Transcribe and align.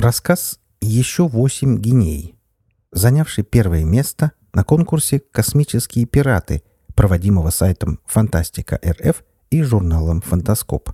Рассказ 0.00 0.60
«Еще 0.80 1.26
восемь 1.26 1.78
геней», 1.80 2.38
занявший 2.92 3.42
первое 3.42 3.84
место 3.84 4.30
на 4.52 4.62
конкурсе 4.62 5.18
«Космические 5.18 6.06
пираты», 6.06 6.62
проводимого 6.94 7.50
сайтом 7.50 7.98
«Фантастика 8.06 8.78
РФ» 8.86 9.24
и 9.50 9.60
журналом 9.60 10.20
«Фантаскоп». 10.20 10.90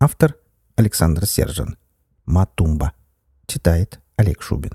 Автор 0.00 0.36
Александр 0.76 1.24
Сержан. 1.24 1.78
Матумба. 2.26 2.92
Читает 3.46 4.00
Олег 4.16 4.42
Шубин. 4.42 4.72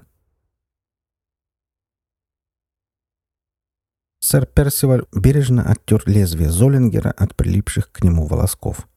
Сэр 4.21 4.47
Персиваль 4.47 5.05
бережно 5.13 5.69
оттер 5.69 6.01
лезвие 6.07 6.49
Золингера 6.49 7.11
от 7.11 7.35
прилипших 7.35 7.91
к 7.91 8.03
нему 8.03 8.25
волосков. 8.25 8.87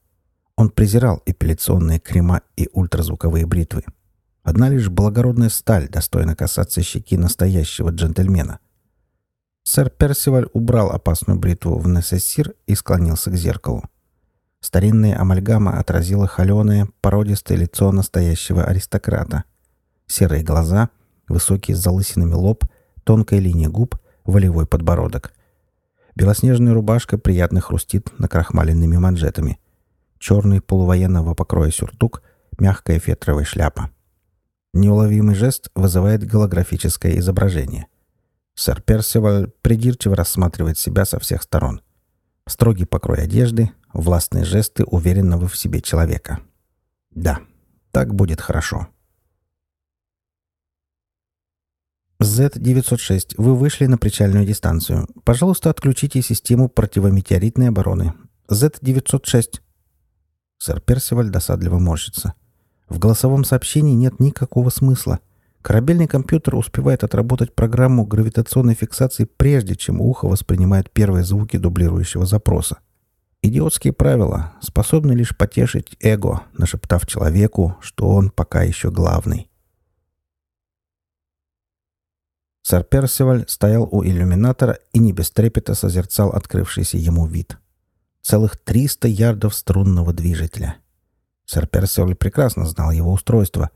Он 0.57 0.71
презирал 0.71 1.23
эпиляционные 1.27 2.01
крема 2.01 2.41
и 2.57 2.71
ультразвуковые 2.73 3.45
бритвы. 3.45 3.85
Одна 4.45 4.69
лишь 4.69 4.91
благородная 4.91 5.49
сталь 5.49 5.89
достойна 5.89 6.37
касаться 6.37 6.83
щеки 6.83 7.17
настоящего 7.17 7.89
джентльмена. 7.89 8.59
Сэр 9.63 9.89
Персиваль 9.89 10.49
убрал 10.53 10.91
опасную 10.91 11.39
бритву 11.39 11.79
в 11.79 11.89
несессир 11.89 12.53
и 12.67 12.75
склонился 12.75 13.31
к 13.31 13.37
зеркалу. 13.37 13.83
Старинная 14.61 15.19
амальгама 15.19 15.79
отразила 15.79 16.27
холеное, 16.27 16.89
породистое 17.01 17.57
лицо 17.57 17.91
настоящего 17.91 18.65
аристократа. 18.65 19.45
Серые 20.07 20.45
глаза, 20.45 20.91
высокий 21.27 21.73
с 21.73 21.79
залысинами 21.79 22.35
лоб, 22.35 22.67
тонкая 23.05 23.41
линия 23.41 23.71
губ, 23.71 23.97
волевой 24.25 24.67
подбородок. 24.67 25.33
Белоснежная 26.17 26.75
рубашка 26.75 27.17
приятно 27.17 27.63
хрустит 27.63 28.13
накрахмаленными 28.19 28.99
манжетами. 28.99 29.59
Черный 30.19 30.61
полувоенного 30.61 31.35
покроя 31.35 31.71
сюртук, 31.71 32.23
мягкая 32.59 32.99
фетровая 32.99 33.45
шляпа. 33.45 33.91
Неуловимый 34.75 35.37
жест 35.37 35.71
вызывает 35.77 36.25
голографическое 36.25 37.17
изображение. 37.19 37.87
Сэр 38.57 38.83
Персиваль 38.83 39.53
придирчиво 39.63 40.17
рассматривает 40.17 40.79
себя 40.79 41.05
со 41.05 41.21
всех 41.21 41.45
сторон. 41.45 41.81
Строгий 42.49 42.85
покрой 42.85 43.23
одежды, 43.23 43.71
властные 43.93 44.45
жесты 44.45 44.83
уверенного 44.83 45.47
в 45.47 45.57
себе 45.57 45.81
человека. 45.81 46.41
Да, 47.13 47.39
так 47.93 48.17
будет 48.17 48.41
хорошо. 48.41 48.89
Z-906, 52.19 53.35
вы 53.37 53.55
вышли 53.55 53.87
на 53.87 53.97
причальную 53.97 54.45
дистанцию. 54.45 55.07
Пожалуйста, 55.25 55.71
отключите 55.71 56.21
систему 56.21 56.69
противометеоритной 56.69 57.69
обороны. 57.69 58.15
Z-906. 58.49 59.61
Сэр 60.59 60.81
Персиваль 60.81 61.31
досадливо 61.31 61.79
морщится. 61.79 62.35
В 62.89 62.99
голосовом 62.99 63.45
сообщении 63.45 63.95
нет 63.95 64.21
никакого 64.21 64.71
смысла. 64.71 65.21
Корабельный 65.63 66.07
компьютер 66.07 66.57
успевает 66.57 67.05
отработать 67.05 67.55
программу 67.55 68.05
гравитационной 68.05 68.75
фиксации 68.75 69.25
прежде, 69.25 69.75
чем 69.77 70.01
ухо 70.01 70.27
воспринимает 70.27 70.91
первые 70.91 71.25
звуки 71.25 71.57
дублирующего 71.57 72.27
запроса. 72.27 72.79
Идиотские 73.41 73.93
правила 73.93 74.55
способны 74.61 75.13
лишь 75.13 75.37
потешить 75.37 75.97
эго, 76.01 76.43
нашептав 76.53 77.07
человеку, 77.07 77.77
что 77.81 78.09
он 78.09 78.31
пока 78.31 78.63
еще 78.63 78.91
главный. 78.91 79.51
Сэр 82.63 82.83
Персиваль 82.85 83.45
стоял 83.47 83.87
у 83.91 84.03
иллюминатора 84.03 84.79
и 84.93 84.99
не 84.99 85.13
без 85.13 85.31
трепета 85.31 85.75
созерцал 85.75 86.31
открывшийся 86.31 86.97
ему 86.97 87.27
вид. 87.27 87.59
Целых 88.23 88.57
300 88.57 89.09
ярдов 89.09 89.55
струнного 89.55 90.15
движителя. 90.15 90.77
Сэр 91.47 91.67
Персиваль 91.67 92.15
прекрасно 92.15 92.67
знал 92.67 92.91
его 92.91 93.13
устройство. 93.13 93.71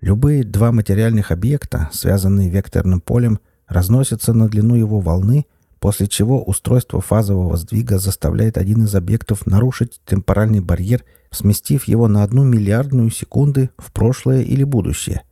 Любые 0.00 0.44
два 0.44 0.72
материальных 0.72 1.30
объекта, 1.32 1.88
связанные 1.92 2.48
векторным 2.48 3.00
полем, 3.00 3.40
разносятся 3.66 4.32
на 4.32 4.48
длину 4.48 4.74
его 4.74 5.00
волны— 5.00 5.46
после 5.80 6.06
чего 6.08 6.42
устройство 6.42 7.00
фазового 7.00 7.56
сдвига 7.56 7.98
заставляет 7.98 8.58
один 8.58 8.84
из 8.84 8.94
объектов 8.94 9.46
нарушить 9.46 10.00
темпоральный 10.04 10.60
барьер, 10.60 11.04
сместив 11.30 11.84
его 11.84 12.08
на 12.08 12.22
одну 12.22 12.44
миллиардную 12.44 13.10
секунды 13.10 13.70
в 13.78 13.92
прошлое 13.92 14.42
или 14.42 14.64
будущее. 14.64 15.22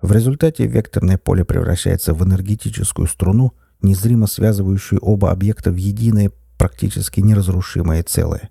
В 0.00 0.12
результате 0.12 0.66
векторное 0.66 1.18
поле 1.18 1.44
превращается 1.44 2.14
в 2.14 2.24
энергетическую 2.24 3.06
струну, 3.06 3.54
незримо 3.82 4.26
связывающую 4.26 5.00
оба 5.00 5.30
объекта 5.30 5.70
в 5.70 5.76
единое, 5.76 6.32
практически 6.58 7.20
неразрушимое 7.20 8.02
целое. 8.02 8.50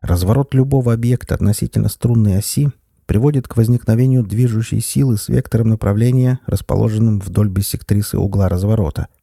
Разворот 0.00 0.54
любого 0.54 0.92
объекта 0.92 1.34
относительно 1.34 1.88
струнной 1.88 2.38
оси 2.38 2.70
приводит 3.06 3.48
к 3.48 3.56
возникновению 3.56 4.22
движущей 4.22 4.80
силы 4.80 5.16
с 5.16 5.28
вектором 5.28 5.68
направления, 5.68 6.40
расположенным 6.46 7.20
вдоль 7.20 7.48
биссектрисы 7.48 8.18
угла 8.18 8.48
разворота– 8.48 9.08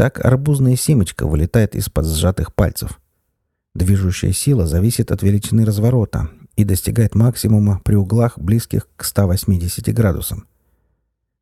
так 0.00 0.24
арбузная 0.24 0.76
семечка 0.76 1.26
вылетает 1.26 1.74
из-под 1.74 2.06
сжатых 2.06 2.54
пальцев. 2.54 2.98
Движущая 3.74 4.32
сила 4.32 4.66
зависит 4.66 5.12
от 5.12 5.22
величины 5.22 5.66
разворота 5.66 6.30
и 6.56 6.64
достигает 6.64 7.14
максимума 7.14 7.82
при 7.84 7.96
углах, 7.96 8.38
близких 8.38 8.88
к 8.96 9.04
180 9.04 9.94
градусам. 9.94 10.46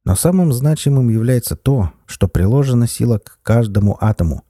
Но 0.04 0.16
самым 0.16 0.52
значимым 0.52 1.08
является 1.08 1.54
то, 1.54 1.92
что 2.04 2.26
приложена 2.26 2.88
сила 2.88 3.20
к 3.20 3.38
каждому 3.44 3.96
атому. 4.00 4.42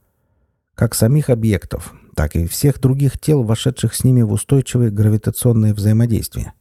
Как 0.73 0.95
самих 0.95 1.29
объектов, 1.29 1.93
так 2.19 2.35
и 2.35 2.47
всех 2.47 2.81
других 2.81 3.17
тел, 3.17 3.43
вошедших 3.43 3.95
с 3.95 4.03
ними 4.03 4.23
в 4.23 4.33
устойчивое 4.33 4.91
гравитационное 4.91 5.73
взаимодействие. 5.73 6.51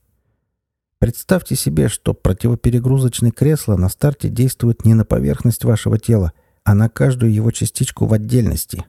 Представьте 1.00 1.56
себе, 1.56 1.88
что 1.88 2.14
противоперегрузочное 2.14 3.32
кресло 3.32 3.76
на 3.76 3.88
старте 3.88 4.28
действует 4.28 4.84
не 4.84 4.94
на 4.94 5.04
поверхность 5.04 5.64
вашего 5.64 5.98
тела, 5.98 6.32
а 6.62 6.76
на 6.76 6.88
каждую 6.88 7.32
его 7.32 7.50
частичку 7.50 8.06
в 8.06 8.12
отдельности, 8.12 8.84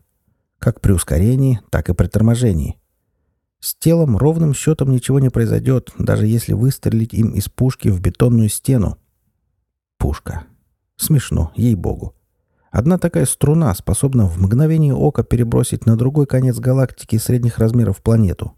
как 0.60 0.80
при 0.80 0.92
ускорении, 0.92 1.60
так 1.72 1.90
и 1.90 1.96
при 1.96 2.06
торможении. 2.06 2.78
С 3.60 3.74
телом 3.74 4.16
ровным 4.16 4.54
счетом 4.54 4.92
ничего 4.92 5.20
не 5.20 5.30
произойдет, 5.30 5.92
даже 5.98 6.28
если 6.28 6.54
выстрелить 6.54 7.16
им 7.16 7.32
из 7.32 7.50
пушки 7.50 7.88
в 7.88 8.00
бетонную 8.00 8.50
стену. 8.50 9.00
Пушка. 9.98 10.44
Смешно, 10.98 11.52
ей-богу. 11.56 12.14
Одна 12.72 12.98
такая 13.00 13.26
струна 13.26 13.74
способна 13.74 14.26
в 14.28 14.40
мгновение 14.40 14.94
ока 14.94 15.24
перебросить 15.24 15.86
на 15.86 15.96
другой 15.96 16.28
конец 16.28 16.58
галактики 16.60 17.18
средних 17.18 17.58
размеров 17.58 18.02
планету. 18.02 18.54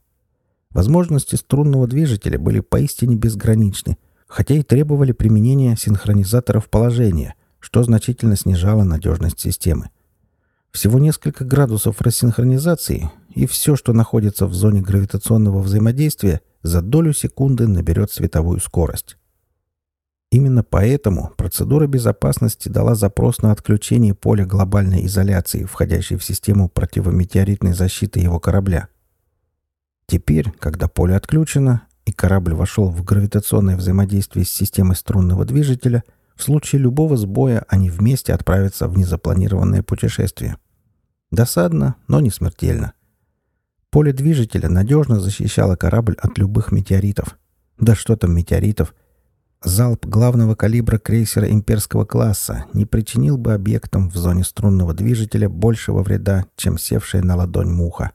Возможности 0.71 1.35
струнного 1.35 1.87
движителя 1.87 2.37
были 2.37 2.59
поистине 2.59 3.15
безграничны, 3.15 3.97
хотя 4.27 4.55
и 4.55 4.63
требовали 4.63 5.11
применения 5.11 5.75
синхронизаторов 5.77 6.69
положения, 6.69 7.35
что 7.59 7.83
значительно 7.83 8.35
снижало 8.35 8.83
надежность 8.83 9.39
системы. 9.39 9.89
Всего 10.71 10.99
несколько 10.99 11.43
градусов 11.43 12.01
рассинхронизации, 12.01 13.11
и 13.29 13.45
все, 13.45 13.75
что 13.75 13.91
находится 13.91 14.47
в 14.47 14.53
зоне 14.53 14.81
гравитационного 14.81 15.59
взаимодействия, 15.59 16.41
за 16.63 16.81
долю 16.81 17.13
секунды 17.13 17.67
наберет 17.67 18.11
световую 18.11 18.59
скорость. 18.59 19.17
Именно 20.31 20.63
поэтому 20.63 21.31
процедура 21.37 21.87
безопасности 21.87 22.69
дала 22.69 22.95
запрос 22.95 23.41
на 23.41 23.51
отключение 23.51 24.15
поля 24.15 24.45
глобальной 24.45 25.05
изоляции, 25.05 25.65
входящей 25.65 26.15
в 26.15 26.23
систему 26.23 26.69
противометеоритной 26.69 27.73
защиты 27.73 28.19
его 28.21 28.39
корабля. 28.39 28.87
Теперь, 30.07 30.51
когда 30.59 30.87
поле 30.87 31.15
отключено, 31.15 31.83
и 32.05 32.11
корабль 32.11 32.53
вошел 32.53 32.89
в 32.89 33.03
гравитационное 33.03 33.77
взаимодействие 33.77 34.45
с 34.45 34.49
системой 34.49 34.95
струнного 34.95 35.45
движителя– 35.45 36.03
в 36.41 36.43
случае 36.43 36.81
любого 36.81 37.17
сбоя 37.17 37.65
они 37.67 37.91
вместе 37.91 38.33
отправятся 38.33 38.87
в 38.87 38.97
незапланированное 38.97 39.83
путешествие. 39.83 40.57
Досадно, 41.29 41.97
но 42.07 42.19
не 42.19 42.31
смертельно. 42.31 42.93
Поле 43.91 44.11
движителя 44.11 44.67
надежно 44.67 45.19
защищало 45.19 45.75
корабль 45.75 46.15
от 46.17 46.39
любых 46.39 46.71
метеоритов. 46.71 47.37
Да 47.77 47.93
что 47.93 48.15
там 48.15 48.33
метеоритов? 48.35 48.95
Залп 49.63 50.07
главного 50.07 50.55
калибра 50.55 50.97
крейсера 50.97 51.47
имперского 51.47 52.03
класса 52.03 52.65
не 52.73 52.87
причинил 52.87 53.37
бы 53.37 53.53
объектам 53.53 54.09
в 54.09 54.15
зоне 54.15 54.43
струнного 54.43 54.95
движителя 54.95 55.49
большего 55.49 56.01
вреда, 56.01 56.45
чем 56.55 56.79
севшая 56.79 57.21
на 57.21 57.35
ладонь 57.35 57.69
муха. 57.69 58.11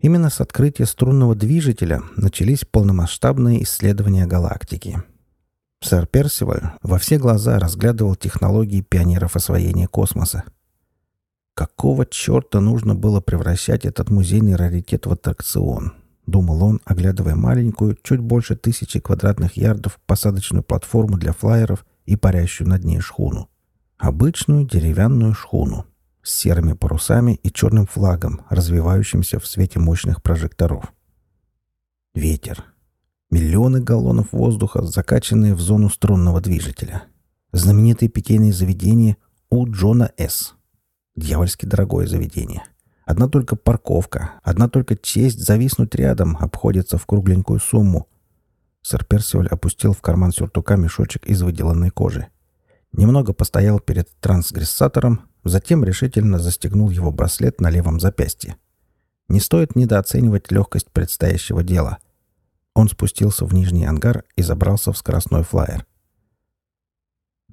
Именно 0.00 0.30
с 0.30 0.40
открытия 0.40 0.86
струнного 0.86 1.34
движителя 1.34 2.02
начались 2.16 2.64
полномасштабные 2.64 3.62
исследования 3.62 4.26
галактики. 4.26 5.02
Сэр 5.80 6.06
Персиваль 6.06 6.72
во 6.82 6.98
все 6.98 7.18
глаза 7.18 7.58
разглядывал 7.58 8.16
технологии 8.16 8.80
пионеров 8.80 9.36
освоения 9.36 9.86
космоса. 9.86 10.44
Какого 11.54 12.06
черта 12.06 12.60
нужно 12.60 12.94
было 12.94 13.20
превращать 13.20 13.84
этот 13.84 14.08
музейный 14.08 14.56
раритет 14.56 15.06
в 15.06 15.12
аттракцион? 15.12 15.92
Думал 16.26 16.62
он, 16.62 16.80
оглядывая 16.84 17.34
маленькую, 17.34 17.98
чуть 18.02 18.20
больше 18.20 18.54
тысячи 18.56 19.00
квадратных 19.00 19.56
ярдов 19.56 19.98
посадочную 20.06 20.62
платформу 20.62 21.18
для 21.18 21.32
флайеров 21.32 21.84
и 22.04 22.16
парящую 22.16 22.68
над 22.68 22.84
ней 22.84 23.00
шхуну. 23.00 23.48
Обычную 23.98 24.66
деревянную 24.66 25.34
шхуну 25.34 25.86
с 26.22 26.32
серыми 26.32 26.74
парусами 26.74 27.34
и 27.42 27.50
черным 27.50 27.86
флагом, 27.86 28.42
развивающимся 28.48 29.40
в 29.40 29.46
свете 29.46 29.80
мощных 29.80 30.22
прожекторов. 30.22 30.92
Ветер. 32.14 32.64
Миллионы 33.30 33.80
галлонов 33.80 34.32
воздуха, 34.32 34.82
закачанные 34.82 35.54
в 35.54 35.60
зону 35.60 35.88
струнного 35.88 36.40
движителя. 36.40 37.04
Знаменитые 37.52 38.08
питейные 38.08 38.52
заведения 38.52 39.16
у 39.50 39.66
Джона 39.68 40.12
С. 40.16 40.54
Дьявольски 41.16 41.66
дорогое 41.66 42.06
заведение. 42.06 42.62
Одна 43.04 43.28
только 43.28 43.56
парковка, 43.56 44.34
одна 44.42 44.68
только 44.68 44.96
честь 44.96 45.40
зависнуть 45.40 45.94
рядом 45.94 46.36
обходится 46.38 46.98
в 46.98 47.06
кругленькую 47.06 47.58
сумму. 47.58 48.08
Сэр 48.82 49.04
Персиваль 49.04 49.48
опустил 49.48 49.92
в 49.92 50.00
карман 50.00 50.32
сюртука 50.32 50.76
мешочек 50.76 51.26
из 51.26 51.42
выделанной 51.42 51.90
кожи. 51.90 52.28
Немного 52.92 53.32
постоял 53.32 53.80
перед 53.80 54.08
трансгрессатором, 54.20 55.22
затем 55.44 55.84
решительно 55.84 56.38
застегнул 56.38 56.90
его 56.90 57.10
браслет 57.10 57.60
на 57.60 57.70
левом 57.70 58.00
запястье. 58.00 58.56
Не 59.28 59.40
стоит 59.40 59.76
недооценивать 59.76 60.50
легкость 60.50 60.90
предстоящего 60.90 61.62
дела. 61.62 61.98
Он 62.74 62.88
спустился 62.88 63.44
в 63.46 63.54
нижний 63.54 63.86
ангар 63.86 64.24
и 64.36 64.42
забрался 64.42 64.92
в 64.92 64.98
скоростной 64.98 65.42
флайер. 65.42 65.86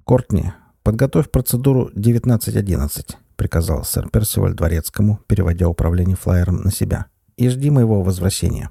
«Кортни, 0.03 0.51
подготовь 0.83 1.29
процедуру 1.29 1.89
1911»,— 1.95 3.15
приказал 3.39 3.85
сэр 3.85 4.09
Персиваль 4.09 4.53
Дворецкому, 4.53 5.21
переводя 5.25 5.69
управление 5.69 6.17
флайером 6.17 6.57
на 6.57 6.71
себя. 6.71 7.05
«И 7.37 7.47
жди 7.47 7.69
моего 7.69 8.03
возвращения». 8.03 8.69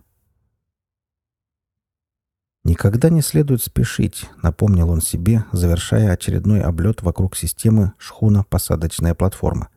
«Никогда 2.65 3.09
не 3.09 3.23
следует 3.23 3.63
спешить»,— 3.63 4.29
напомнил 4.43 4.91
он 4.91 5.01
себе, 5.01 5.47
завершая 5.53 6.13
очередной 6.13 6.61
облет 6.61 7.01
вокруг 7.01 7.35
системы 7.35 7.95
шхуна-посадочная 7.99 9.15
платформа. 9.15 9.71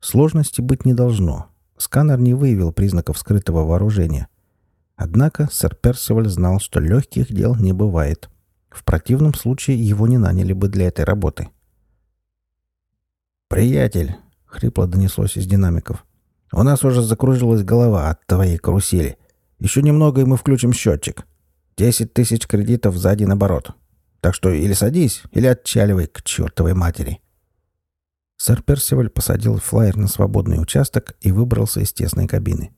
Сложности 0.00 0.60
быть 0.60 0.84
не 0.84 0.94
должно. 0.94 1.46
Сканер 1.76 2.18
не 2.18 2.34
выявил 2.34 2.72
признаков 2.72 3.18
скрытого 3.18 3.64
вооружения. 3.64 4.26
Однако 4.96 5.48
сэр 5.52 5.76
Персиваль 5.76 6.28
знал, 6.28 6.58
что 6.58 6.80
легких 6.80 7.32
дел 7.32 7.54
не 7.54 7.72
бывает. 7.72 8.28
В 8.68 8.82
противном 8.82 9.34
случае 9.34 9.80
его 9.80 10.08
не 10.08 10.18
наняли 10.18 10.54
бы 10.54 10.68
для 10.68 10.88
этой 10.88 11.04
работы. 11.04 11.50
«Приятель»,— 13.48 14.16
хрипло 14.46 14.86
донеслось 14.86 15.36
из 15.36 15.46
динамиков,— 15.46 16.04
«у 16.52 16.62
нас 16.62 16.84
уже 16.84 17.02
закружилась 17.02 17.64
голова 17.64 18.10
от 18.10 18.26
твоей 18.26 18.58
карусели. 18.58 19.18
Еще 19.58 19.82
немного, 19.82 20.20
и 20.20 20.24
мы 20.24 20.36
включим 20.36 20.72
счетчик». 20.72 21.26
Десять 21.78 22.12
тысяч 22.12 22.48
кредитов 22.48 22.96
сзади 22.96 23.22
наоборот. 23.22 23.70
Так 24.20 24.34
что 24.34 24.50
или 24.50 24.72
садись, 24.72 25.22
или 25.30 25.46
отчаливай 25.46 26.08
к 26.08 26.22
чертовой 26.22 26.74
матери». 26.74 27.20
Сэр 28.36 28.62
Персиваль 28.62 29.10
посадил 29.10 29.58
флайер 29.58 29.96
на 29.96 30.08
свободный 30.08 30.60
участок 30.60 31.16
и 31.20 31.30
выбрался 31.30 31.80
из 31.80 31.92
тесной 31.92 32.26
кабины. 32.26 32.74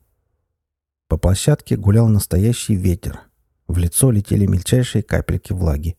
По 1.07 1.17
площадке 1.17 1.77
гулял 1.77 2.07
настоящий 2.09 2.75
ветер. 2.75 3.21
В 3.67 3.79
лицо 3.79 4.11
летели 4.11 4.45
мельчайшие 4.45 5.01
капельки 5.01 5.51
влаги. 5.51 5.97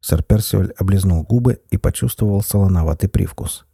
Сэр 0.00 0.22
Персиваль 0.22 0.72
облизнул 0.78 1.22
губы 1.22 1.60
и 1.70 1.76
почувствовал 1.76 2.40
солоноватый 2.40 3.10
привкус. 3.10 3.66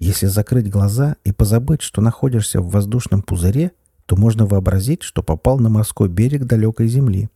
Если 0.00 0.26
закрыть 0.26 0.70
глаза 0.70 1.16
и 1.24 1.30
позабыть, 1.30 1.82
что 1.82 2.00
находишься 2.00 2.60
в 2.60 2.70
воздушном 2.70 3.22
пузыре, 3.22 3.72
то 4.06 4.16
можно 4.16 4.46
вообразить, 4.46 5.02
что 5.02 5.22
попал 5.22 5.58
на 5.58 5.68
морской 5.68 6.08
берег 6.08 6.46
далекой 6.46 6.88
земли. 6.88 7.28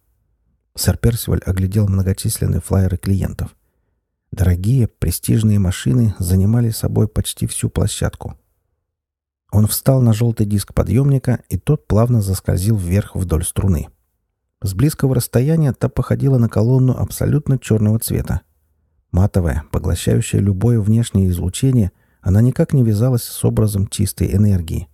Сэр 0.74 0.96
Персиваль 0.96 1.42
оглядел 1.44 1.86
многочисленные 1.86 2.60
флайеры 2.60 2.96
клиентов. 2.96 3.54
Дорогие, 4.32 4.88
престижные 4.88 5.58
машины 5.58 6.14
занимали 6.18 6.70
собой 6.70 7.06
почти 7.06 7.46
всю 7.46 7.68
площадку. 7.68 8.36
Он 9.52 9.68
встал 9.68 10.00
на 10.00 10.12
желтый 10.12 10.46
диск 10.46 10.74
подъемника, 10.74 11.40
и 11.48 11.58
тот 11.58 11.86
плавно 11.86 12.22
заскользил 12.22 12.76
вверх 12.76 13.14
вдоль 13.14 13.44
струны. 13.44 13.88
С 14.62 14.74
близкого 14.74 15.14
расстояния 15.14 15.74
та 15.74 15.88
походила 15.88 16.38
на 16.38 16.48
колонну 16.48 16.96
абсолютно 16.96 17.58
черного 17.58 17.98
цвета. 17.98 18.40
Матовая, 19.12 19.64
поглощающая 19.70 20.40
любое 20.40 20.80
внешнее 20.80 21.28
излучение, 21.28 21.92
она 22.24 22.40
никак 22.40 22.72
не 22.72 22.82
вязалась 22.82 23.22
с 23.22 23.44
образом 23.44 23.86
чистой 23.86 24.34
энергии. 24.34 24.88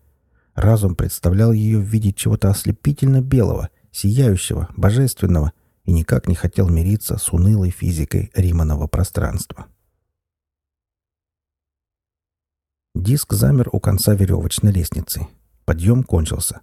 Разум 0.55 0.97
представлял 0.97 1.53
ее 1.53 1.79
в 1.79 1.85
виде 1.85 2.13
чего-то 2.13 2.51
ослепительно 2.51 3.23
белого, 3.23 3.71
сияющего, 3.93 4.69
божественного, 4.77 5.53
и 5.85 5.93
никак 5.93 6.27
не 6.27 6.35
хотел 6.35 6.69
мириться 6.69 7.19
с 7.19 7.33
унылой 7.33 7.71
физикой 7.71 8.33
Риманова 8.35 8.89
пространства. 8.89 9.67
Диск 12.97 13.33
замер 13.33 13.71
у 13.73 13.79
конца 13.79 14.15
веревочной 14.15 14.73
лестницы. 14.73 15.29
Подъем 15.65 16.03
кончился. 16.03 16.63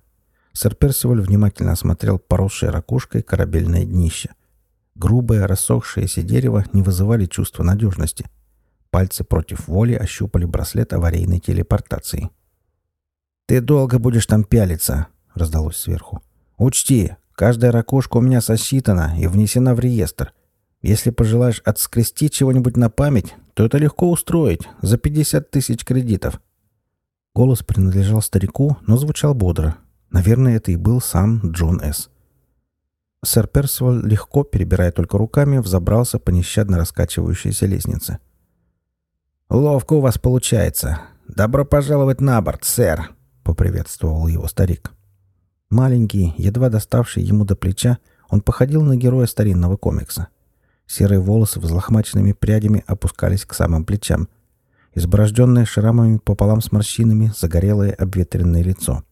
Сэр 0.52 0.76
Персиваль 0.76 1.22
внимательно 1.22 1.72
осмотрел 1.72 2.20
поросшее 2.20 2.72
ракушкой 2.72 3.24
корабельное 3.24 3.86
днище. 3.86 4.32
Грубое, 4.96 5.48
рассохшееся 5.48 6.24
дерево 6.24 6.66
не 6.74 6.82
вызывали 6.82 7.26
чувства 7.26 7.64
надежности. 7.64 8.26
Пальцы 8.90 9.24
против 9.24 9.68
воли 9.68 9.94
ощупали 9.94 10.46
браслет 10.46 10.94
аварийной 10.94 11.40
телепортации. 11.40 12.30
«Ты 13.46 13.62
долго 13.62 14.00
будешь 14.00 14.26
там 14.26 14.44
пялиться»,— 14.44 15.08
раздалось 15.34 15.78
сверху. 15.78 16.22
«Учти, 16.58 17.16
Каждая 17.38 17.72
ракушка 17.72 18.18
у 18.18 18.22
меня 18.22 18.42
сосчитана 18.42 19.14
и 19.16 19.28
внесена 19.28 19.76
в 19.76 19.80
реестр. 19.80 20.34
Если 20.82 21.12
пожелаешь 21.12 21.62
отскрести 21.64 22.32
чего-нибудь 22.32 22.78
на 22.78 22.90
память, 22.90 23.36
то 23.54 23.64
это 23.64 23.78
легко 23.78 24.10
устроить 24.10 24.68
за 24.82 24.98
50 24.98 25.52
тысяч 25.52 25.86
кредитов». 25.86 26.42
Голос 27.36 27.62
принадлежал 27.62 28.24
старику, 28.24 28.78
но 28.88 28.98
звучал 28.98 29.36
бодро. 29.36 29.78
Наверное, 30.10 30.56
это 30.56 30.72
и 30.72 30.78
был 30.78 31.00
сам 31.00 31.52
Джон 31.52 31.80
С. 31.80 32.10
Сэр 33.24 33.46
Персиваль, 33.46 34.02
легко, 34.04 34.44
перебирая 34.44 34.92
только 34.92 35.20
руками, 35.20 35.60
взобрался 35.60 36.18
по 36.18 36.32
нещадно 36.32 36.80
раскачивающейся 36.80 37.68
лестнице. 37.68 38.18
«Ловко 39.50 39.94
у 39.94 40.02
вас 40.02 40.18
получается. 40.18 41.00
Добро 41.26 41.64
пожаловать 41.64 42.20
на 42.20 42.42
борт, 42.42 42.66
сэр!»— 42.66 43.12
поприветствовал 43.44 44.28
его 44.28 44.46
старик. 44.48 44.92
Маленький, 45.70 46.34
едва 46.38 46.70
доставший 46.70 47.24
ему 47.24 47.46
до 47.46 47.56
плеча, 47.56 47.98
он 48.30 48.42
походил 48.42 48.82
на 48.82 48.98
героя 48.98 49.26
старинного 49.26 49.78
комикса. 49.78 50.28
Серые 50.86 51.22
волосы 51.22 51.62
взлохмаченными 51.62 52.34
прядями 52.34 52.84
опускались 52.88 53.46
к 53.46 53.54
самым 53.54 53.86
плечам. 53.86 54.28
Изборожденное 54.94 55.64
шрамами 55.64 56.18
пополам 56.18 56.60
с 56.60 56.74
морщинами 56.74 57.32
загорелое 57.38 57.92
обветренное 57.92 58.64
лицо. 58.64 59.04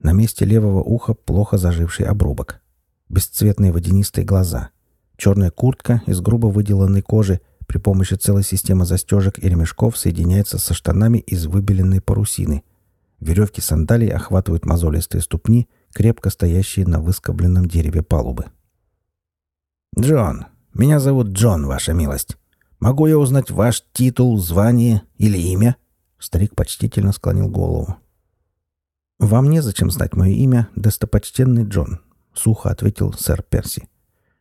На 0.00 0.12
месте 0.12 0.44
левого 0.44 0.82
уха 0.82 1.14
плохо 1.14 1.56
заживший 1.56 2.06
обрубок. 2.06 2.60
Бесцветные 3.08 3.70
водянистые 3.72 4.24
глаза. 4.24 4.70
Черная 5.16 5.52
куртка 5.52 6.02
из 6.06 6.20
грубо 6.20 6.48
выделанной 6.48 7.02
кожи 7.02 7.40
при 7.66 7.78
помощи 7.78 8.14
целой 8.14 8.42
системы 8.42 8.84
застежек 8.84 9.38
и 9.38 9.48
ремешков 9.48 9.96
соединяется 9.96 10.58
со 10.58 10.74
штанами 10.74 11.18
из 11.18 11.46
выбеленной 11.46 12.00
парусины. 12.00 12.62
Веревки 13.20 13.60
сандалий 13.60 14.08
охватывают 14.08 14.66
мозолистые 14.66 15.22
ступни— 15.22 15.68
крепко 15.94 16.28
стоящие 16.28 16.86
на 16.86 17.00
выскобленном 17.00 17.66
дереве 17.66 18.02
палубы. 18.02 18.46
«Джон, 19.98 20.46
меня 20.74 20.98
зовут 20.98 21.28
Джон, 21.28 21.66
ваша 21.66 21.94
милость. 21.94 22.36
Могу 22.80 23.06
я 23.06 23.16
узнать 23.16 23.50
ваш 23.50 23.82
титул, 23.92 24.38
звание 24.38 25.02
или 25.16 25.38
имя?» 25.38 25.76
Старик 26.18 26.54
почтительно 26.56 27.12
склонил 27.12 27.48
голову. 27.48 27.96
«Вам 29.20 29.48
незачем 29.48 29.90
знать 29.90 30.14
мое 30.14 30.32
имя, 30.32 30.68
достопочтенный 30.74 31.64
Джон»,— 31.64 32.00
сухо 32.34 32.70
ответил 32.70 33.12
сэр 33.12 33.42
Перси. 33.42 33.88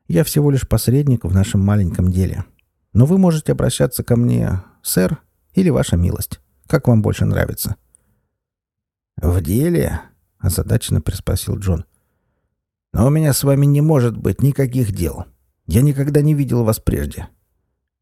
«Я 0.07 0.23
всего 0.23 0.49
лишь 0.49 0.67
посредник 0.67 1.23
в 1.23 1.33
нашем 1.33 1.61
маленьком 1.61 2.11
деле. 2.11 2.45
Но 2.93 3.05
вы 3.05 3.17
можете 3.17 3.51
обращаться 3.51 4.03
ко 4.03 4.15
мне, 4.15 4.61
сэр, 4.81 5.17
или 5.53 5.69
ваша 5.69 5.97
милость, 5.97 6.39
как 6.67 6.87
вам 6.87 7.01
больше 7.01 7.25
нравится». 7.25 7.75
«В 9.17 9.41
деле?» 9.41 10.01
озадаченно 10.43 11.01
приспросил 11.01 11.57
Джон. 11.57 11.85
«Но 12.91 13.07
у 13.07 13.09
меня 13.09 13.33
с 13.33 13.43
вами 13.43 13.65
не 13.65 13.81
может 13.81 14.15
быть 14.15 14.43
никаких 14.43 14.91
дел. 14.91 15.25
Я 15.65 15.81
никогда 15.81 16.21
не 16.21 16.35
видел 16.35 16.63
вас 16.63 16.79
прежде». 16.79 17.29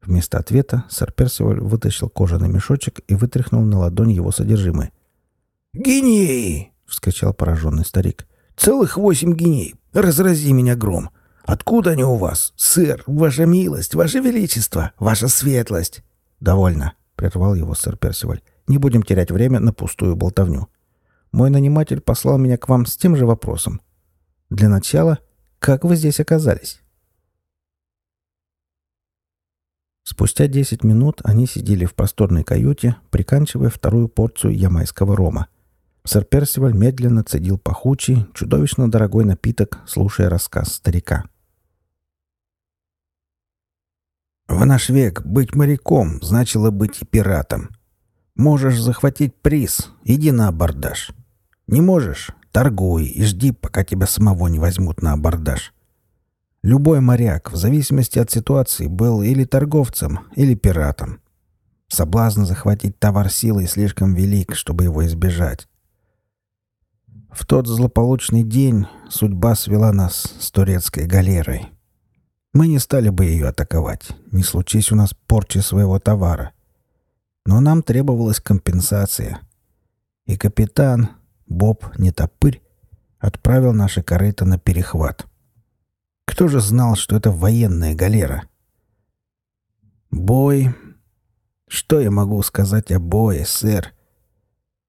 Вместо 0.02 0.38
ответа 0.38 0.84
сэр 0.90 1.12
Персиваль 1.12 1.60
вытащил 1.60 2.10
кожаный 2.10 2.48
мешочек 2.48 3.00
и 3.06 3.14
вытряхнул 3.14 3.62
на 3.62 3.78
ладонь 3.78 4.10
его 4.10 4.32
содержимое. 4.32 4.90
«Гинеи!»— 5.72 6.72
вскричал 6.86 7.32
пораженный 7.32 7.84
старик. 7.84 8.26
«Целых 8.56 8.96
восемь 8.96 9.34
гиней! 9.34 9.76
Разрази 9.92 10.52
меня 10.52 10.74
гром! 10.74 11.10
Откуда 11.44 11.90
они 11.90 12.04
у 12.04 12.16
вас? 12.16 12.52
Сэр, 12.56 13.02
ваша 13.06 13.46
милость, 13.46 13.94
ваше 13.94 14.20
величество, 14.20 14.92
ваша 14.98 15.28
светлость!» 15.28 16.02
«Довольно!»— 16.40 16.94
прервал 17.16 17.54
его 17.54 17.74
сэр 17.74 17.96
Персиваль. 17.96 18.42
«Не 18.66 18.78
будем 18.78 19.02
терять 19.02 19.30
время 19.30 19.60
на 19.60 19.72
пустую 19.72 20.16
болтовню. 20.16 20.68
Мой 21.32 21.50
наниматель 21.50 22.00
послал 22.00 22.38
меня 22.38 22.56
к 22.56 22.68
вам 22.68 22.86
с 22.86 22.96
тем 22.96 23.16
же 23.16 23.26
вопросом. 23.26 23.80
Для 24.50 24.68
начала, 24.68 25.18
как 25.58 25.84
вы 25.84 25.96
здесь 25.96 26.20
оказались?» 26.20 26.80
Спустя 30.04 30.46
10 30.46 30.84
минут 30.84 31.20
они 31.24 31.46
сидели 31.46 31.84
в 31.84 31.94
просторной 31.94 32.44
каюте, 32.44 32.96
приканчивая 33.10 33.70
вторую 33.70 34.08
порцию 34.08 34.56
ямайского 34.56 35.16
рома. 35.16 35.46
Сэр 36.04 36.24
Персиваль 36.24 36.74
медленно 36.74 37.22
цедил 37.22 37.58
пахучий, 37.58 38.26
чудовищно 38.34 38.90
дорогой 38.90 39.24
напиток, 39.24 39.78
слушая 39.86 40.28
рассказ 40.28 40.74
старика. 40.74 41.24
В 44.52 44.66
наш 44.66 44.90
век 44.90 45.24
быть 45.24 45.54
моряком 45.54 46.20
значило 46.20 46.70
быть 46.70 47.00
и 47.00 47.06
пиратом. 47.06 47.70
Можешь 48.34 48.78
захватить 48.78 49.34
приз, 49.34 49.88
иди 50.04 50.30
на 50.30 50.48
абордаж. 50.48 51.12
Не 51.66 51.80
можешь— 51.80 52.32
торгуй 52.52 53.06
и 53.06 53.24
жди, 53.24 53.52
пока 53.52 53.82
тебя 53.82 54.06
самого 54.06 54.48
не 54.48 54.58
возьмут 54.58 55.00
на 55.00 55.14
абордаж. 55.14 55.72
Любой 56.62 57.00
моряк, 57.00 57.50
в 57.50 57.56
зависимости 57.56 58.18
от 58.18 58.30
ситуации, 58.30 58.88
был 58.88 59.22
или 59.22 59.44
торговцем, 59.44 60.20
или 60.36 60.54
пиратом. 60.54 61.20
Соблазн 61.88 62.44
захватить 62.44 62.98
товар 62.98 63.30
силой 63.30 63.66
слишком 63.66 64.14
велик, 64.14 64.54
чтобы 64.54 64.84
его 64.84 65.06
избежать. 65.06 65.66
В 67.30 67.46
тот 67.46 67.66
злополучный 67.66 68.42
день 68.42 68.86
судьба 69.08 69.54
свела 69.54 69.94
нас 69.94 70.34
с 70.38 70.50
турецкой 70.50 71.06
галерой. 71.06 71.70
Мы 72.52 72.68
не 72.68 72.78
стали 72.78 73.08
бы 73.08 73.24
ее 73.24 73.48
атаковать, 73.48 74.10
не 74.30 74.42
случись 74.42 74.92
у 74.92 74.96
нас 74.96 75.14
порчи 75.26 75.58
своего 75.58 75.98
товара. 75.98 76.52
Но 77.46 77.60
нам 77.60 77.82
требовалась 77.82 78.40
компенсация. 78.40 79.40
И 80.26 80.36
капитан, 80.36 81.08
Боб 81.46 81.86
Нетопырь, 81.98 82.62
отправил 83.18 83.72
наши 83.72 84.02
корыто 84.02 84.44
на 84.44 84.58
перехват. 84.58 85.26
Кто 86.26 86.48
же 86.48 86.60
знал, 86.60 86.94
что 86.94 87.16
это 87.16 87.30
военная 87.30 87.94
галера? 87.94 88.44
Бой. 90.10 90.74
Что 91.68 92.00
я 92.00 92.10
могу 92.10 92.42
сказать 92.42 92.92
о 92.92 93.00
бое, 93.00 93.44
сэр? 93.46 93.94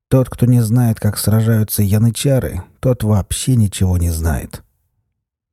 Тот, 0.10 0.30
кто 0.30 0.46
не 0.46 0.62
знает, 0.62 1.00
как 1.00 1.18
сражаются 1.18 1.82
янычары, 1.82 2.62
тот 2.82 3.04
вообще 3.04 3.56
ничего 3.56 3.98
не 3.98 4.10
знает. 4.10 4.64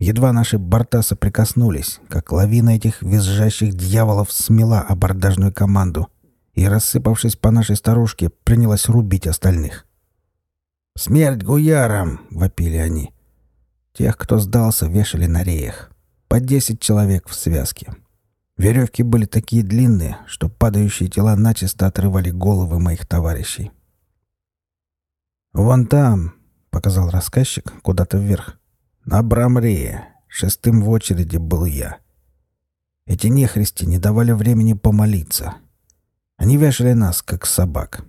Едва 0.00 0.32
наши 0.32 0.56
борта 0.56 1.02
соприкоснулись, 1.02 2.00
как 2.08 2.32
лавина 2.32 2.70
этих 2.70 3.02
визжащих 3.02 3.74
дьяволов 3.74 4.32
смела 4.32 4.80
абордажную 4.80 5.52
команду 5.52 6.08
и, 6.54 6.66
рассыпавшись 6.66 7.36
по 7.36 7.50
нашей 7.50 7.76
старушке, 7.76 8.30
принялась 8.30 8.88
рубить 8.88 9.26
остальных. 9.26 9.86
«Смерть 10.96 11.42
гуярам!»— 11.42 12.22
вопили 12.30 12.78
они. 12.78 13.12
Тех, 13.92 14.16
кто 14.16 14.38
сдался, 14.38 14.86
вешали 14.86 15.26
на 15.26 15.42
реях. 15.42 15.90
По 16.28 16.40
десять 16.40 16.80
человек 16.80 17.28
в 17.28 17.34
связке. 17.34 17.94
Веревки 18.56 19.02
были 19.02 19.26
такие 19.26 19.62
длинные, 19.62 20.16
что 20.26 20.48
падающие 20.48 21.10
тела 21.10 21.36
начисто 21.36 21.86
отрывали 21.86 22.30
головы 22.30 22.80
моих 22.80 23.06
товарищей. 23.06 23.70
«Вон 25.52 25.86
там»,— 25.86 26.34
показал 26.70 27.10
рассказчик 27.10 27.72
куда-то 27.82 28.16
вверх, 28.16 28.59
на 29.04 29.22
Брамрее, 29.22 30.08
шестым 30.28 30.82
в 30.82 30.90
очереди 30.90 31.38
был 31.38 31.64
я. 31.64 31.98
Эти 33.06 33.28
нехристи 33.28 33.86
не 33.86 33.98
давали 33.98 34.32
времени 34.32 34.74
помолиться. 34.74 35.56
Они 36.36 36.56
вешали 36.56 36.92
нас, 36.92 37.22
как 37.22 37.46
собак. 37.46 38.04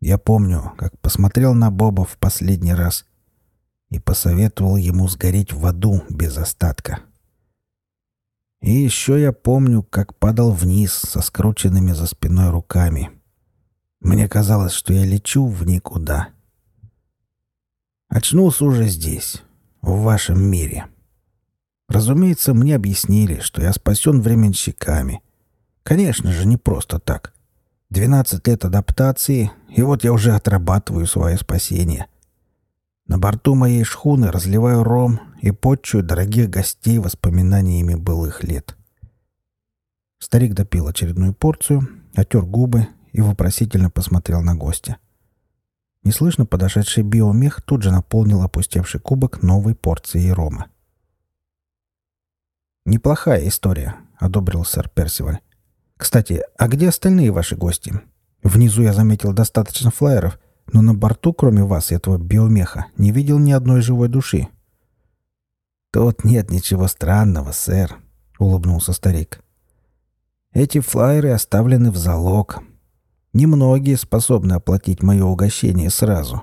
Я 0.00 0.18
помню, 0.18 0.72
как 0.78 0.98
посмотрел 1.00 1.54
на 1.54 1.70
Боба 1.70 2.04
в 2.04 2.16
последний 2.18 2.74
раз 2.74 3.06
и 3.88 3.98
посоветовал 3.98 4.76
ему 4.76 5.08
сгореть 5.08 5.52
в 5.52 5.66
аду 5.66 6.02
без 6.08 6.36
остатка. 6.38 7.00
И 8.60 8.70
еще 8.70 9.20
я 9.20 9.32
помню, 9.32 9.82
как 9.82 10.14
падал 10.16 10.52
вниз 10.52 10.92
со 10.92 11.22
скрученными 11.22 11.92
за 11.92 12.06
спиной 12.06 12.50
руками. 12.50 13.10
Мне 14.00 14.28
казалось, 14.28 14.72
что 14.72 14.92
я 14.92 15.04
лечу 15.04 15.46
в 15.46 15.66
никуда. 15.66 16.28
Очнулся 18.08 18.64
уже 18.64 18.86
здесь, 18.88 19.42
в 19.82 20.02
вашем 20.02 20.42
мире. 20.42 20.86
Разумеется, 21.88 22.54
мне 22.54 22.76
объяснили, 22.76 23.40
что 23.40 23.62
я 23.62 23.72
спасен 23.72 24.20
временщиками. 24.20 25.22
Конечно 25.82 26.30
же, 26.30 26.46
не 26.46 26.56
просто 26.56 26.98
так. 26.98 27.32
Двенадцать 27.88 28.46
лет 28.46 28.64
адаптации, 28.64 29.50
и 29.68 29.82
вот 29.82 30.04
я 30.04 30.12
уже 30.12 30.32
отрабатываю 30.32 31.06
свое 31.06 31.36
спасение. 31.36 32.06
На 33.06 33.18
борту 33.18 33.56
моей 33.56 33.82
шхуны 33.82 34.30
разливаю 34.30 34.84
ром 34.84 35.20
и 35.42 35.50
подчую 35.50 36.04
дорогих 36.04 36.48
гостей 36.48 36.98
воспоминаниями 36.98 37.96
былых 37.96 38.44
лет. 38.44 38.76
Старик 40.20 40.54
допил 40.54 40.86
очередную 40.86 41.34
порцию, 41.34 41.88
отер 42.14 42.42
губы 42.42 42.86
и 43.12 43.20
вопросительно 43.20 43.90
посмотрел 43.90 44.42
на 44.42 44.54
гостя.— 44.54 44.98
Неслышно 46.02 46.46
подошедший 46.46 47.02
биомех 47.02 47.60
тут 47.60 47.82
же 47.82 47.90
наполнил 47.90 48.42
опустевший 48.42 49.00
кубок 49.00 49.42
новой 49.42 49.74
порцией 49.74 50.32
рома. 50.32 50.68
«Неплохая 52.86 53.46
история»,— 53.46 53.96
одобрил 54.18 54.64
сэр 54.64 54.88
Персиваль. 54.88 55.40
«Кстати, 55.96 56.42
а 56.58 56.68
где 56.68 56.88
остальные 56.88 57.30
ваши 57.30 57.54
гости? 57.54 58.00
Внизу 58.42 58.82
я 58.82 58.94
заметил 58.94 59.34
достаточно 59.34 59.90
флайеров, 59.90 60.38
но 60.72 60.80
на 60.80 60.94
борту, 60.94 61.34
кроме 61.34 61.62
вас 61.62 61.92
и 61.92 61.94
этого 61.94 62.16
биомеха, 62.16 62.86
не 62.96 63.12
видел 63.12 63.38
ни 63.38 63.52
одной 63.52 63.82
живой 63.82 64.08
души». 64.08 64.48
«Тут 65.92 66.24
нет 66.24 66.50
ничего 66.50 66.86
странного, 66.86 67.52
сэр»,— 67.52 67.98
улыбнулся 68.38 68.94
старик. 68.94 69.42
«Эти 70.52 70.80
флайеры 70.80 71.30
оставлены 71.30 71.90
в 71.90 71.96
залог, 71.96 72.62
Немногие 73.32 73.96
способны 73.96 74.54
оплатить 74.54 75.02
мое 75.02 75.24
угощение 75.24 75.90
сразу. 75.90 76.42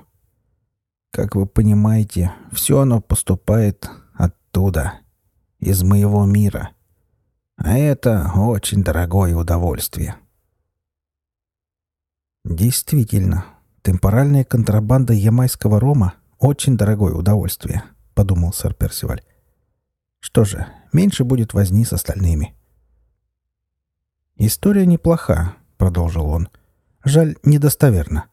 Как 1.10 1.34
вы 1.34 1.46
понимаете, 1.46 2.32
все 2.52 2.80
оно 2.80 3.00
поступает 3.00 3.90
оттуда, 4.14 5.00
из 5.58 5.82
моего 5.82 6.24
мира. 6.24 6.70
А 7.56 7.76
это 7.76 8.32
очень 8.36 8.82
дорогое 8.82 9.34
удовольствие. 9.34 10.16
Действительно, 12.44 13.44
темпоральная 13.82 14.44
контрабанда 14.44 15.12
ямайского 15.12 15.80
рома— 15.80 16.14
очень 16.38 16.76
дорогое 16.76 17.14
удовольствие,— 17.14 17.82
подумал 18.14 18.52
сэр 18.52 18.74
Персиваль. 18.74 19.22
Что 20.20 20.44
же, 20.44 20.66
меньше 20.92 21.24
будет 21.24 21.52
возни 21.52 21.84
с 21.84 21.92
остальными. 21.92 22.54
«История 24.36 24.86
неплоха»,— 24.86 25.56
продолжил 25.78 26.26
он. 26.26 26.48
Жаль, 27.04 27.36
недостоверно. 27.42 28.26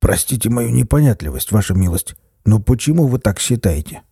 Простите 0.00 0.50
мою 0.50 0.70
непонятливость, 0.70 1.52
ваша 1.52 1.74
милость, 1.74 2.14
но 2.44 2.60
почему 2.60 3.06
вы 3.06 3.18
так 3.18 3.40
считаете? 3.40 4.02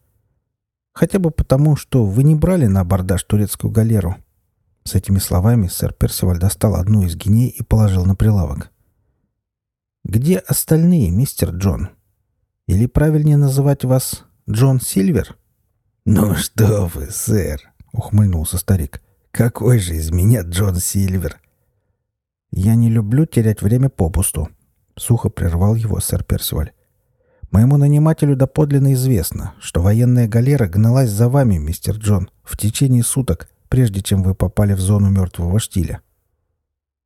Хотя 0.92 1.18
бы 1.18 1.30
потому, 1.30 1.76
что 1.76 2.04
вы 2.04 2.22
не 2.22 2.34
брали 2.34 2.66
на 2.66 2.80
абордаж 2.80 3.22
турецкую 3.24 3.70
галеру. 3.70 4.16
С 4.86 4.94
этими 4.94 5.18
словами 5.18 5.66
сэр 5.66 5.92
Персиваль 5.92 6.38
достал 6.38 6.76
одну 6.76 7.02
из 7.02 7.16
гиней 7.16 7.48
и 7.48 7.62
положил 7.62 8.04
на 8.04 8.14
прилавок. 8.14 8.70
«Где 10.04 10.38
остальные, 10.38 11.10
мистер 11.10 11.50
Джон? 11.50 11.90
Или 12.68 12.86
правильнее 12.86 13.36
называть 13.36 13.84
вас 13.84 14.24
Джон 14.48 14.80
Сильвер?» 14.80 15.36
«Ну 16.04 16.36
что 16.36 16.86
вы, 16.86 17.10
сэр!»— 17.10 17.60
ухмыльнулся 17.92 18.58
старик. 18.58 19.02
«Какой 19.32 19.80
же 19.80 19.96
из 19.96 20.12
меня 20.12 20.42
Джон 20.42 20.76
Сильвер? 20.76 21.40
«Я 22.50 22.74
не 22.74 22.88
люблю 22.88 23.26
терять 23.26 23.62
время 23.62 23.88
попусту»,— 23.88 24.48
сухо 24.96 25.28
прервал 25.28 25.74
его 25.74 26.00
сэр 26.00 26.24
Персиваль. 26.24 26.72
«Моему 27.50 27.76
нанимателю 27.76 28.36
доподлинно 28.36 28.94
известно, 28.94 29.54
что 29.60 29.82
военная 29.82 30.28
галера 30.28 30.68
гналась 30.68 31.10
за 31.10 31.28
вами, 31.28 31.58
мистер 31.58 31.96
Джон, 31.96 32.30
в 32.42 32.56
течение 32.56 33.02
суток, 33.02 33.48
прежде 33.68 34.00
чем 34.00 34.22
вы 34.22 34.34
попали 34.34 34.72
в 34.72 34.80
зону 34.80 35.10
мертвого 35.10 35.58
штиля. 35.58 36.00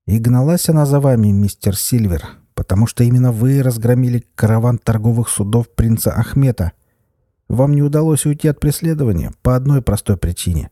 И 0.07 0.19
гналась 0.19 0.69
она 0.69 0.87
за 0.87 1.01
вами, 1.01 1.29
мистер 1.29 1.77
Сильвер, 1.77 2.25
потому 2.55 2.87
что 2.87 3.05
именно 3.05 3.33
вы 3.33 3.63
разгромили 3.63 4.27
караван 4.35 4.79
торговых 4.79 5.29
судов 5.29 5.69
принца 5.75 6.13
Ахмета. 6.13 6.73
Вам 7.49 7.75
не 7.75 7.83
удалось 7.83 8.27
уйти 8.27 8.49
от 8.49 8.61
преследования 8.61 9.33
по 9.43 9.57
одной 9.57 9.83
простой 9.83 10.17
причине. 10.17 10.71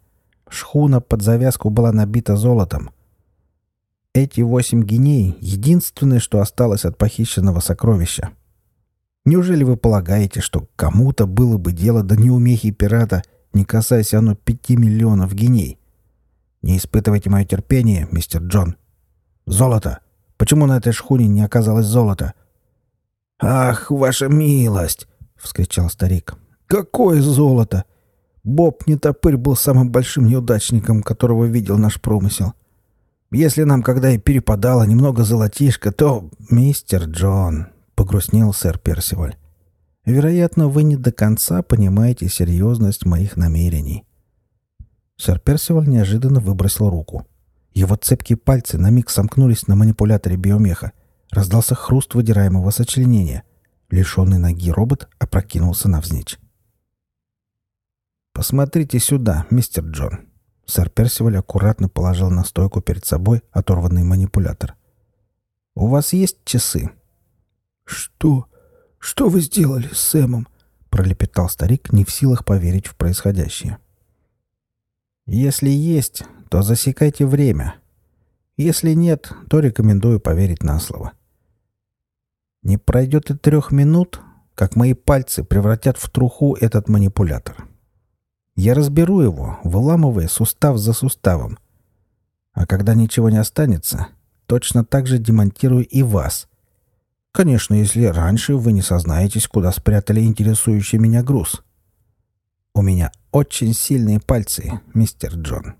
Шхуна 0.48 1.00
под 1.00 1.22
завязку 1.22 1.70
была 1.70 1.92
набита 1.92 2.36
золотом, 2.36 2.90
эти 4.18 4.40
восемь 4.40 4.82
геней— 4.82 5.36
единственное, 5.40 6.20
что 6.20 6.40
осталось 6.40 6.84
от 6.84 6.96
похищенного 6.98 7.60
сокровища. 7.60 8.30
Неужели 9.24 9.64
вы 9.64 9.76
полагаете, 9.76 10.40
что 10.40 10.68
кому-то 10.76 11.26
было 11.26 11.58
бы 11.58 11.72
дело 11.72 12.02
до 12.02 12.16
неумехи 12.16 12.70
пирата, 12.70 13.22
не 13.52 13.64
касаясь 13.64 14.14
оно 14.14 14.34
пяти 14.34 14.76
миллионов 14.76 15.34
геней? 15.34 15.78
Не 16.62 16.78
испытывайте 16.78 17.30
мое 17.30 17.44
терпение, 17.44 18.08
мистер 18.10 18.42
Джон. 18.42 18.76
Золото! 19.46 20.00
Почему 20.36 20.66
на 20.66 20.78
этой 20.78 20.92
шхуне 20.92 21.26
не 21.26 21.42
оказалось 21.42 21.86
золота? 21.86 22.34
«Ах, 23.40 23.90
ваша 23.90 24.28
милость!»— 24.28 25.08
вскричал 25.36 25.90
старик. 25.90 26.34
«Какое 26.66 27.20
золото! 27.20 27.84
Боб 28.44 28.86
Нетопырь 28.86 29.36
был 29.36 29.56
самым 29.56 29.90
большим 29.90 30.26
неудачником, 30.26 31.02
которого 31.02 31.44
видел 31.44 31.76
наш 31.76 32.00
промысел. 32.00 32.54
Если 33.30 33.64
нам 33.64 33.82
когда 33.82 34.10
и 34.10 34.18
перепадало 34.18 34.84
немного 34.84 35.22
золотишка, 35.22 35.92
то... 35.92 36.30
Мистер 36.50 37.04
Джон,— 37.04 37.68
погрустнел 37.94 38.54
сэр 38.54 38.78
Персиваль,— 38.78 39.36
вероятно, 40.06 40.68
вы 40.68 40.82
не 40.82 40.96
до 40.96 41.12
конца 41.12 41.62
понимаете 41.62 42.28
серьезность 42.28 43.04
моих 43.04 43.36
намерений. 43.36 44.06
Сэр 45.18 45.40
Персиваль 45.40 45.88
неожиданно 45.88 46.40
выбросил 46.40 46.88
руку. 46.88 47.26
Его 47.74 47.96
цепкие 47.96 48.38
пальцы 48.38 48.78
на 48.78 48.88
миг 48.90 49.10
сомкнулись 49.10 49.66
на 49.66 49.76
манипуляторе 49.76 50.36
биомеха. 50.36 50.92
Раздался 51.30 51.74
хруст 51.74 52.14
выдираемого 52.14 52.70
сочленения. 52.70 53.44
Лишенный 53.90 54.38
ноги 54.38 54.70
робот 54.70 55.08
опрокинулся 55.18 55.88
навзничь. 55.88 56.38
«Посмотрите 58.32 58.98
сюда, 58.98 59.46
мистер 59.50 59.84
Джон». 59.84 60.27
Сэр 60.68 60.90
Персиваль 60.90 61.38
аккуратно 61.38 61.88
положил 61.88 62.30
на 62.30 62.44
стойку 62.44 62.82
перед 62.82 63.06
собой 63.06 63.42
оторванный 63.52 64.02
манипулятор. 64.02 64.76
«У 65.74 65.86
вас 65.86 66.12
есть 66.12 66.44
часы?» 66.44 66.90
«Что? 67.86 68.46
Что 68.98 69.30
вы 69.30 69.40
сделали 69.40 69.88
с 69.88 69.98
Сэмом?»— 69.98 70.46
пролепетал 70.90 71.48
старик, 71.48 71.90
не 71.90 72.04
в 72.04 72.10
силах 72.10 72.44
поверить 72.44 72.86
в 72.86 72.96
происходящее. 72.96 73.78
«Если 75.24 75.70
есть, 75.70 76.24
то 76.50 76.60
засекайте 76.60 77.24
время. 77.24 77.76
Если 78.58 78.92
нет, 78.92 79.32
то 79.48 79.60
рекомендую 79.60 80.20
поверить 80.20 80.62
на 80.62 80.80
слово. 80.80 81.12
Не 82.62 82.76
пройдет 82.76 83.30
и 83.30 83.38
трех 83.38 83.72
минут, 83.72 84.20
как 84.54 84.76
мои 84.76 84.92
пальцы 84.92 85.44
превратят 85.44 85.96
в 85.96 86.10
труху 86.10 86.56
этот 86.60 86.88
манипулятор. 86.88 87.67
Я 88.58 88.74
разберу 88.74 89.20
его, 89.20 89.60
выламывая 89.62 90.26
сустав 90.26 90.78
за 90.78 90.92
суставом. 90.92 91.60
А 92.54 92.66
когда 92.66 92.94
ничего 92.94 93.30
не 93.30 93.36
останется, 93.36 94.08
точно 94.46 94.84
так 94.84 95.06
же 95.06 95.18
демонтирую 95.18 95.86
и 95.86 96.02
вас. 96.02 96.48
Конечно, 97.30 97.74
если 97.74 98.06
раньше 98.06 98.56
вы 98.56 98.72
не 98.72 98.82
сознаетесь, 98.82 99.46
куда 99.46 99.70
спрятали 99.70 100.22
интересующий 100.22 100.98
меня 100.98 101.22
груз. 101.22 101.62
У 102.74 102.82
меня 102.82 103.12
очень 103.30 103.72
сильные 103.72 104.18
пальцы, 104.18 104.80
мистер 104.92 105.36
Джон. 105.36 105.74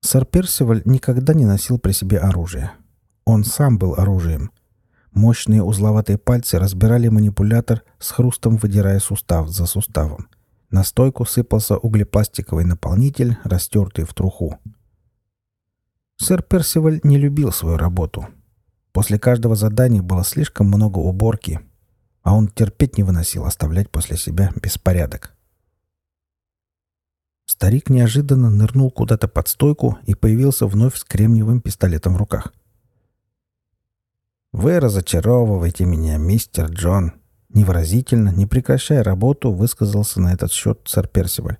Сэр 0.00 0.24
Персиваль 0.24 0.80
никогда 0.86 1.34
не 1.34 1.44
носил 1.44 1.78
при 1.78 1.92
себе 1.92 2.20
оружие. 2.20 2.72
Он 3.26 3.44
сам 3.44 3.76
был 3.76 3.96
оружием— 3.96 4.50
Мощные 5.12 5.62
узловатые 5.62 6.16
пальцы 6.16 6.58
разбирали 6.58 7.08
манипулятор, 7.08 7.82
с 7.98 8.10
хрустом 8.10 8.56
выдирая 8.56 8.98
сустав 8.98 9.48
за 9.48 9.66
суставом. 9.66 10.28
На 10.70 10.84
стойку 10.84 11.26
сыпался 11.26 11.76
углепластиковый 11.76 12.64
наполнитель, 12.64 13.36
растертый 13.44 14.06
в 14.06 14.14
труху. 14.14 14.58
Сэр 16.16 16.42
Персиваль 16.42 17.00
не 17.02 17.18
любил 17.18 17.52
свою 17.52 17.76
работу. 17.76 18.26
После 18.92 19.18
каждого 19.18 19.54
задания 19.54 20.02
было 20.02 20.24
слишком 20.24 20.68
много 20.68 20.98
уборки, 20.98 21.60
а 22.22 22.34
он 22.34 22.48
терпеть 22.48 22.96
не 22.96 23.02
выносил 23.02 23.44
оставлять 23.44 23.90
после 23.90 24.16
себя 24.16 24.50
беспорядок. 24.62 25.34
Старик 27.44 27.90
неожиданно 27.90 28.48
нырнул 28.48 28.90
куда-то 28.90 29.28
под 29.28 29.48
стойку 29.48 29.98
и 30.06 30.14
появился 30.14 30.66
вновь 30.66 30.96
с 30.96 31.04
кремниевым 31.04 31.60
пистолетом 31.60 32.14
в 32.14 32.16
руках. 32.16 32.54
«Вы 34.52 34.80
разочаровываете 34.80 35.86
меня, 35.86 36.18
мистер 36.18 36.66
Джон»,— 36.70 37.14
невыразительно, 37.54 38.28
не 38.28 38.46
прекращая 38.46 39.02
работу, 39.02 39.50
высказался 39.50 40.20
на 40.20 40.34
этот 40.34 40.52
счет 40.52 40.82
сэр 40.84 41.08
Персиваль. 41.08 41.56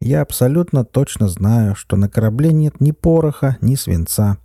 «Я 0.00 0.22
абсолютно 0.22 0.84
точно 0.84 1.28
знаю, 1.28 1.76
что 1.76 1.96
на 1.96 2.08
корабле 2.08 2.52
нет 2.52 2.80
ни 2.80 2.90
пороха, 2.90 3.56
ни 3.60 3.76
свинца. 3.76 4.38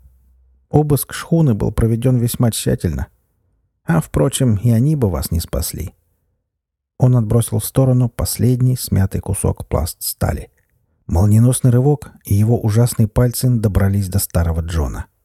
Обыск 0.70 1.14
шхуны 1.14 1.56
был 1.56 1.72
проведен 1.72 2.18
весьма 2.18 2.52
тщательно. 2.52 3.08
А, 3.86 4.02
впрочем, 4.02 4.58
и 4.58 4.70
они 4.70 4.96
бы 4.96 5.10
вас 5.10 5.32
не 5.32 5.40
спасли». 5.40 5.96
Он 7.00 7.16
отбросил 7.16 7.58
в 7.58 7.66
сторону 7.66 8.08
последний 8.08 8.78
смятый 8.78 9.20
кусок 9.20 9.68
пласт 9.68 9.98
стали. 10.04 10.52
Молниеносный 11.08 11.72
рывок, 11.72 12.12
и 12.24 12.36
его 12.36 12.62
ужасные 12.62 13.08
пальцы 13.08 13.50
добрались 13.50 14.10
до 14.10 14.20
старого 14.20 14.62
Джона.— 14.62 15.08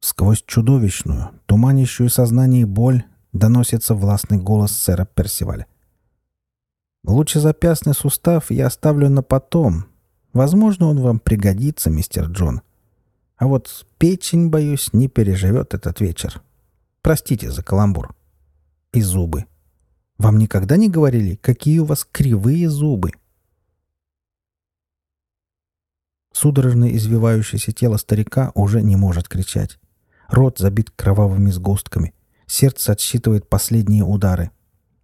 Сквозь 0.00 0.42
чудовищную, 0.46 1.30
туманящую 1.44 2.08
сознание 2.08 2.64
боль 2.64 3.04
доносится 3.32 3.94
властный 3.94 4.38
голос 4.38 4.72
сэра 4.72 5.04
Персиваля. 5.04 5.66
«Лучезапястный 7.04 7.94
сустав 7.94 8.50
я 8.50 8.66
оставлю 8.66 9.10
на 9.10 9.22
потом. 9.22 9.84
Возможно, 10.32 10.86
он 10.86 11.00
вам 11.00 11.18
пригодится, 11.18 11.90
мистер 11.90 12.26
Джон. 12.26 12.62
А 13.36 13.46
вот 13.46 13.86
печень, 13.98 14.48
боюсь, 14.48 14.92
не 14.92 15.08
переживет 15.08 15.74
этот 15.74 16.00
вечер. 16.00 16.42
Простите 17.02 17.50
за 17.50 17.62
каламбур. 17.62 18.14
И 18.92 19.02
зубы. 19.02 19.46
Вам 20.18 20.38
никогда 20.38 20.76
не 20.76 20.88
говорили, 20.88 21.36
какие 21.36 21.78
у 21.78 21.84
вас 21.84 22.06
кривые 22.10 22.70
зубы?» 22.70 23.12
Судорожно 26.32 26.94
извивающееся 26.96 27.72
тело 27.72 27.98
старика 27.98 28.50
уже 28.54 28.80
не 28.80 28.96
может 28.96 29.28
кричать. 29.28 29.78
Рот 30.30 30.58
забит 30.58 30.90
кровавыми 30.90 31.50
сгустками. 31.50 32.14
Сердце 32.46 32.92
отсчитывает 32.92 33.48
последние 33.48 34.04
удары. 34.04 34.50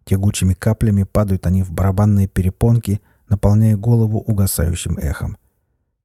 Тягучими 0.05 0.55
каплями 0.55 1.03
падают 1.03 1.47
они 1.47 1.65
в 1.65 1.73
барабанные 1.73 2.29
перепонки, 2.29 3.01
наполняя 3.29 3.77
голову 3.77 4.21
угасающим 4.21 4.99
эхом. 4.99 5.37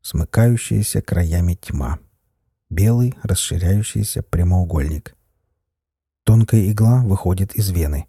Смыкающаяся 0.02 1.04
краями 1.04 1.54
тьма. 1.54 2.00
Белый, 2.72 3.14
расширяющийся 3.22 4.24
прямоугольник. 4.24 5.16
Тонкая 6.24 6.72
игла 6.72 7.04
выходит 7.04 7.54
из 7.54 7.70
вены. 7.70 8.08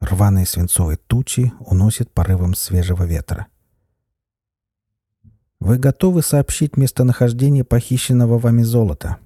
Рваные 0.00 0.46
свинцовые 0.46 0.96
тучи 0.96 1.52
уносят 1.60 2.10
порывом 2.10 2.54
свежего 2.54 3.04
ветра. 3.04 3.46
Вы 5.60 5.78
готовы 5.78 6.22
сообщить 6.22 6.76
местонахождение 6.76 7.62
похищенного 7.62 8.38
вами 8.38 8.62
золота? 8.62 9.18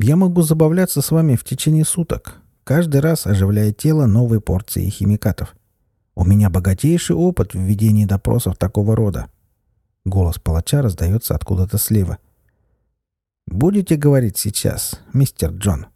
Я 0.00 0.14
могу 0.14 0.42
забавляться 0.42 1.02
с 1.02 1.10
вами 1.10 1.34
в 1.34 1.42
течение 1.42 1.84
суток, 1.84 2.40
каждый 2.62 3.00
раз 3.00 3.26
оживляя 3.26 3.72
тело 3.72 4.06
новой 4.06 4.40
порцией 4.40 4.90
химикатов. 4.90 5.56
У 6.14 6.24
меня 6.24 6.50
богатейший 6.50 7.16
опыт 7.16 7.54
в 7.54 7.58
ведении 7.58 8.04
допросов 8.04 8.56
такого 8.56 8.94
рода. 8.94 9.28
Голос 10.04 10.38
палача 10.38 10.82
раздается 10.82 11.34
откуда-то 11.34 11.78
слева. 11.78 12.18
«Будете 13.46 13.96
говорить 13.96 14.38
сейчас, 14.38 15.00
мистер 15.12 15.50
Джон?» 15.50 15.86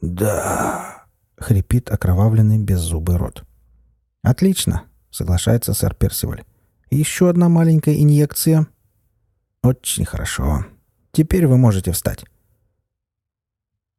«Да»,— 0.00 1.04
хрипит 1.36 1.90
окровавленный 1.90 2.58
беззубый 2.58 3.16
рот. 3.16 3.44
«Отлично»,— 4.22 4.84
соглашается 5.10 5.74
сэр 5.74 5.94
Персиваль. 5.94 6.44
«Еще 6.90 7.30
одна 7.30 7.48
маленькая 7.48 7.94
инъекция». 8.02 8.66
«Очень 9.62 10.04
хорошо. 10.04 10.66
Теперь 11.16 11.46
вы 11.46 11.56
можете 11.56 11.92
встать». 11.92 12.26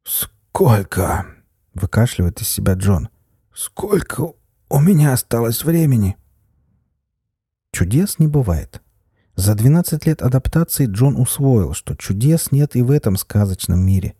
«Сколько?»— 0.04 1.26
выкашливает 1.74 2.40
из 2.42 2.48
себя 2.48 2.76
Джон. 2.76 3.10
«Сколько 3.56 4.34
у 4.70 4.80
меня 4.80 5.14
осталось 5.14 5.64
времени?» 5.64 6.16
Чудес 7.72 8.20
не 8.20 8.28
бывает. 8.28 8.84
За 9.36 9.56
12 9.56 10.06
лет 10.06 10.22
адаптации 10.22 10.86
Джон 10.86 11.16
усвоил, 11.20 11.74
что 11.74 11.96
чудес 11.96 12.52
нет 12.52 12.76
и 12.76 12.84
в 12.84 12.92
этом 12.92 13.18
сказочном 13.18 13.84
мире. 13.84 14.14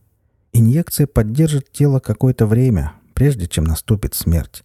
Инъекция 0.52 1.06
поддержит 1.06 1.72
тело 1.72 2.00
какое-то 2.00 2.48
время, 2.48 2.94
прежде 3.14 3.46
чем 3.46 3.66
наступит 3.66 4.16
смерть. 4.16 4.64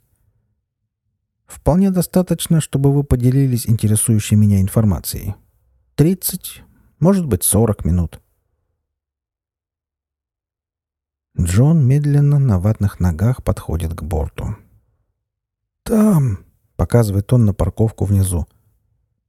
Вполне 1.44 1.90
достаточно, 1.90 2.62
чтобы 2.62 2.94
вы 2.94 3.04
поделились 3.04 3.68
интересующей 3.68 4.38
меня 4.38 4.62
информацией. 4.62 5.34
30, 5.96 6.62
может 6.98 7.26
быть, 7.26 7.42
40 7.42 7.84
минут. 7.84 8.21
Джон 11.38 11.86
медленно 11.86 12.38
на 12.38 12.58
ватных 12.58 13.00
ногах 13.00 13.42
подходит 13.42 13.94
к 13.94 14.02
борту. 14.02 14.56
«Там!»— 15.82 16.44
показывает 16.76 17.32
он 17.32 17.46
на 17.46 17.54
парковку 17.54 18.04
внизу. 18.04 18.46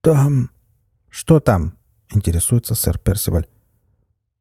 «Там!» 0.01 0.49
«Что 1.09 1.39
там?»— 1.39 1.77
интересуется 2.13 2.75
сэр 2.75 2.97
Персиваль. 2.97 3.47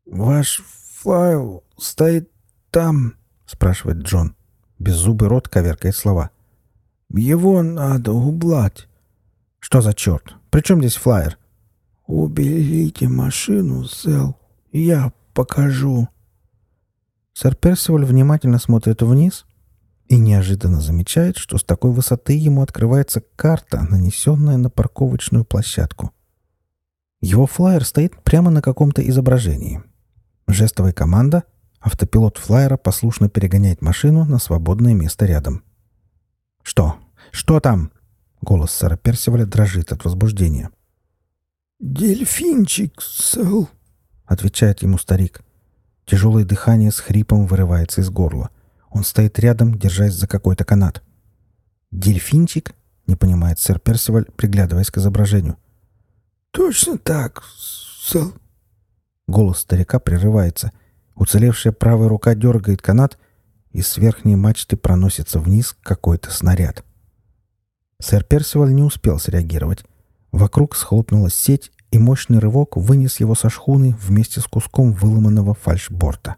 «Ваш 0.07 0.63
файл 1.03 1.65
стоит 1.79 2.31
там?»— 2.71 3.15
спрашивает 3.47 3.99
Джон. 3.99 4.35
Беззубый 4.79 5.29
рот 5.29 5.49
коверкает 5.49 5.95
слова. 5.95 6.31
«Его 7.11 7.63
надо 7.63 8.13
убрать». 8.13 8.89
«Что 9.59 9.81
за 9.81 9.95
черт? 9.95 10.35
При 10.51 10.63
чем 10.63 10.81
здесь 10.81 10.97
флайер?» 10.97 11.39
«Уберите 12.07 13.09
машину, 13.09 13.85
Сэл. 13.85 14.37
Я 14.73 15.13
покажу». 15.35 16.09
Сэр 17.35 17.55
Персиваль 17.57 18.05
внимательно 18.05 18.59
смотрит 18.59 19.03
вниз 19.03 19.47
и 20.09 20.19
неожиданно 20.19 20.81
замечает, 20.81 21.39
что 21.39 21.57
с 21.59 21.65
такой 21.65 21.93
высоты 21.93 22.35
ему 22.35 22.63
открывается 22.63 23.23
карта, 23.37 23.87
нанесенная 23.89 24.59
на 24.59 24.69
парковочную 24.69 25.45
площадку. 25.45 26.13
Его 27.21 27.47
флайер 27.47 27.85
стоит 27.85 28.21
прямо 28.23 28.51
на 28.51 28.61
каком-то 28.61 29.07
изображении. 29.09 29.83
Жестовая 30.47 30.93
команда, 30.93 31.45
автопилот 31.81 32.37
флайера 32.37 32.77
послушно 32.77 33.29
перегоняет 33.29 33.81
машину 33.81 34.25
на 34.25 34.39
свободное 34.39 34.93
место 34.93 35.25
рядом. 35.25 35.65
«Что? 36.63 36.97
Что 37.31 37.61
там?» 37.61 37.93
Голос 38.43 38.73
сэра 38.73 38.97
Персиваля 38.97 39.47
дрожит 39.47 39.93
от 39.93 40.05
возбуждения. 40.05 40.71
«Дельфинчик, 41.79 43.01
Сэл»,— 43.01 43.69
отвечает 44.27 44.83
ему 44.83 44.99
старик. 44.99 45.43
Тяжелое 46.05 46.45
дыхание 46.45 46.91
с 46.91 46.99
хрипом 46.99 47.47
вырывается 47.47 48.01
из 48.01 48.11
горла. 48.11 48.51
Он 48.91 49.05
стоит 49.05 49.39
рядом, 49.39 49.79
держась 49.79 50.15
за 50.15 50.27
какой-то 50.27 50.65
канат. 50.65 51.03
«Дельфинчик?»— 51.91 52.75
не 53.07 53.17
понимает 53.17 53.59
сэр 53.59 53.79
Персиваль, 53.79 54.27
приглядываясь 54.37 54.91
к 54.91 54.99
изображению. 54.99 55.57
«Точно 56.51 56.99
так, 56.99 57.43
Сэл». 58.03 58.35
Голос 59.27 59.61
старика 59.61 59.99
прерывается. 59.99 60.73
Уцелевшая 61.15 61.73
правая 61.73 62.09
рука 62.09 62.35
дергает 62.35 62.83
канат, 62.83 63.19
и 63.71 63.81
с 63.81 63.97
верхней 63.97 64.37
мачты 64.37 64.77
проносится 64.77 65.39
вниз 65.39 65.75
какой-то 65.83 66.31
снаряд. 66.31 66.85
Сэр 68.01 68.25
Персиваль 68.25 68.75
не 68.75 68.83
успел 68.83 69.19
среагировать. 69.19 69.85
Вокруг 70.33 70.77
схлопнулась 70.77 71.35
сеть, 71.35 71.71
и 71.93 71.99
мощный 71.99 72.39
рывок 72.39 72.77
вынес 72.77 73.21
его 73.21 73.35
со 73.35 73.51
шхуны 73.51 73.95
вместе 74.01 74.41
с 74.41 74.45
куском 74.45 74.93
выломанного 74.93 75.55
фальшборта. 75.55 76.37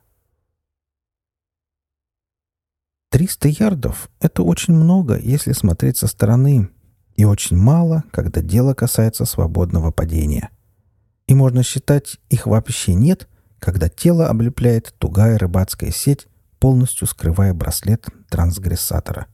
Триста 3.08 3.46
ярдов— 3.46 4.10
это 4.20 4.42
очень 4.42 4.74
много, 4.74 5.16
если 5.16 5.52
смотреть 5.52 5.96
со 5.96 6.08
стороны, 6.08 6.68
и 7.14 7.24
очень 7.24 7.56
мало, 7.56 8.02
когда 8.10 8.42
дело 8.42 8.74
касается 8.74 9.24
свободного 9.24 9.92
падения. 9.92 10.50
И 11.28 11.34
можно 11.36 11.62
считать, 11.62 12.18
их 12.28 12.48
вообще 12.48 12.94
нет, 12.94 13.28
когда 13.60 13.88
тело 13.88 14.26
облепляет 14.26 14.92
тугая 14.98 15.38
рыбацкая 15.38 15.92
сеть, 15.92 16.26
полностью 16.58 17.06
скрывая 17.06 17.54
браслет 17.54 18.08
трансгрессатора. 18.28 19.28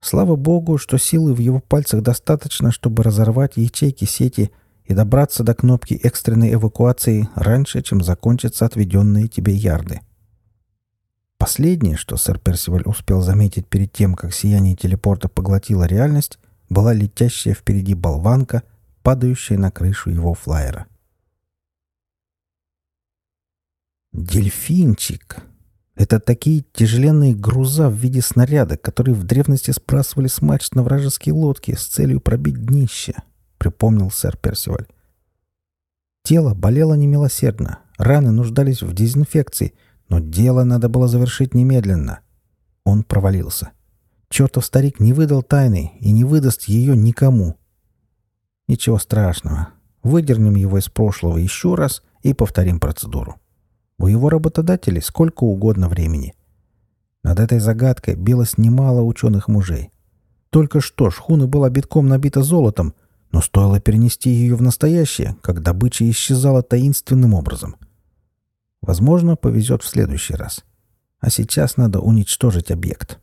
Слава 0.00 0.36
богу, 0.36 0.78
что 0.78 0.96
силы 0.96 1.34
в 1.34 1.40
его 1.40 1.58
пальцах 1.58 2.02
достаточно, 2.02 2.70
чтобы 2.70 3.02
разорвать 3.02 3.56
ячейки 3.56 4.04
сети 4.04 4.52
и 4.88 4.94
добраться 4.94 5.44
до 5.44 5.54
кнопки 5.54 5.94
экстренной 5.94 6.54
эвакуации 6.54 7.28
раньше, 7.34 7.82
чем 7.82 8.02
закончатся 8.02 8.64
отведенные 8.64 9.28
тебе 9.28 9.52
ярды. 9.52 10.00
Последнее, 11.36 11.96
что 11.96 12.16
сэр 12.16 12.38
Персиваль 12.38 12.82
успел 12.86 13.20
заметить 13.20 13.68
перед 13.68 13.92
тем, 13.92 14.14
как 14.14 14.32
сияние 14.32 14.74
телепорта 14.74 15.28
поглотило 15.28 15.84
реальность, 15.84 16.38
была 16.70 16.94
летящая 16.94 17.54
впереди 17.54 17.94
болванка, 17.94 18.62
падающая 19.02 19.58
на 19.58 19.70
крышу 19.70 20.10
его 20.10 20.34
флайера. 20.34 20.86
«Дельфинчик!» 24.12 25.42
Это 25.94 26.18
такие 26.18 26.64
тяжеленные 26.72 27.34
груза 27.34 27.90
в 27.90 27.94
виде 27.94 28.22
снаряда, 28.22 28.76
которые 28.76 29.14
в 29.14 29.24
древности 29.24 29.72
сбрасывали 29.72 30.28
с 30.28 30.40
мачт 30.40 30.74
на 30.74 30.82
вражеские 30.82 31.34
лодки 31.34 31.74
с 31.74 31.86
целью 31.86 32.20
пробить 32.20 32.64
днище,— 32.64 33.14
припомнил 33.58 34.10
сэр 34.10 34.36
Персиваль. 34.36 34.86
Тело 36.22 36.54
болело 36.54 36.94
немилосердно, 36.94 37.80
раны 37.96 38.30
нуждались 38.30 38.82
в 38.82 38.92
дезинфекции, 38.92 39.74
но 40.08 40.20
дело 40.20 40.64
надо 40.64 40.88
было 40.88 41.08
завершить 41.08 41.54
немедленно. 41.54 42.20
Он 42.84 43.02
провалился. 43.02 43.70
Чертов 44.30 44.64
старик 44.64 45.00
не 45.00 45.12
выдал 45.12 45.42
тайны 45.42 45.92
и 46.00 46.12
не 46.12 46.24
выдаст 46.24 46.64
ее 46.64 46.96
никому. 46.96 47.56
Ничего 48.66 48.98
страшного. 48.98 49.68
Выдернем 50.02 50.54
его 50.54 50.78
из 50.78 50.88
прошлого 50.88 51.38
еще 51.38 51.74
раз 51.74 52.02
и 52.22 52.34
повторим 52.34 52.78
процедуру. 52.78 53.36
У 53.98 54.06
его 54.06 54.28
работодателей 54.28 55.02
сколько 55.02 55.44
угодно 55.44 55.88
времени. 55.88 56.34
Над 57.24 57.40
этой 57.40 57.58
загадкой 57.58 58.14
билось 58.14 58.58
немало 58.58 59.02
ученых 59.02 59.48
мужей. 59.48 59.90
Только 60.50 60.80
что 60.80 61.10
шхуна 61.10 61.46
была 61.46 61.68
битком 61.68 62.06
набита 62.06 62.42
золотом, 62.42 62.94
но 63.32 63.40
стоило 63.40 63.80
перенести 63.80 64.30
ее 64.30 64.56
в 64.56 64.62
настоящее, 64.62 65.36
как 65.42 65.62
добыча 65.62 66.08
исчезала 66.10 66.62
таинственным 66.62 67.34
образом. 67.34 67.76
Возможно, 68.80 69.36
повезет 69.36 69.82
в 69.82 69.88
следующий 69.88 70.34
раз. 70.34 70.64
А 71.20 71.30
сейчас 71.30 71.76
надо 71.76 72.00
уничтожить 72.00 72.70
объект. 72.70 73.18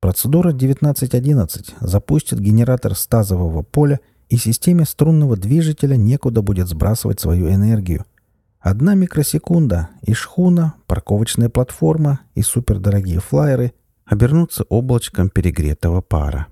Процедура 0.00 0.50
1911 0.50 1.74
запустит 1.80 2.40
генератор 2.40 2.94
стазового 2.94 3.62
поля, 3.62 4.00
и 4.28 4.36
системе 4.36 4.84
струнного 4.84 5.36
движителя 5.36 5.96
некуда 5.96 6.42
будет 6.42 6.68
сбрасывать 6.68 7.18
свою 7.18 7.48
энергию– 7.48 8.04
Одна 8.60 8.94
микросекунда, 8.94 9.90
и 10.02 10.14
шхуна, 10.14 10.74
парковочная 10.86 11.48
платформа 11.48 12.20
и 12.34 12.42
супердорогие 12.42 13.20
флайеры 13.20 13.72
обернутся 14.04 14.64
облачком 14.64 15.30
перегретого 15.30 16.00
пара. 16.00 16.48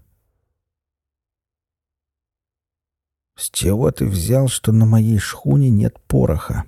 «С 3.36 3.50
чего 3.50 3.90
ты 3.90 4.06
взял, 4.06 4.48
что 4.48 4.72
на 4.72 4.86
моей 4.86 5.18
шхуне 5.18 5.70
нет 5.70 5.98
пороха? 6.06 6.64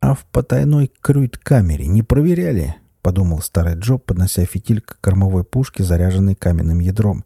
А 0.00 0.14
в 0.14 0.24
потайной 0.26 0.90
крюйт-камере 1.00 1.86
не 1.86 2.02
проверяли?»— 2.02 2.76
подумал 3.02 3.40
старый 3.40 3.74
Джо, 3.74 3.98
поднося 3.98 4.44
фитиль 4.44 4.80
к 4.80 4.98
кормовой 5.00 5.44
пушке, 5.44 5.84
заряженной 5.84 6.34
каменным 6.34 6.80
ядром. 6.80 7.24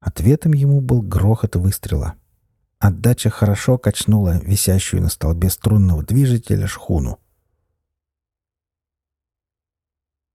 Ответом 0.00 0.52
ему 0.52 0.80
был 0.80 1.02
грохот 1.02 1.56
выстрела— 1.56 2.14
Отдача 2.78 3.30
хорошо 3.30 3.78
качнула 3.78 4.38
висящую 4.38 5.02
на 5.02 5.08
столбе 5.08 5.48
струнного 5.48 6.02
движителя 6.02 6.66
шхуну. 6.66 7.18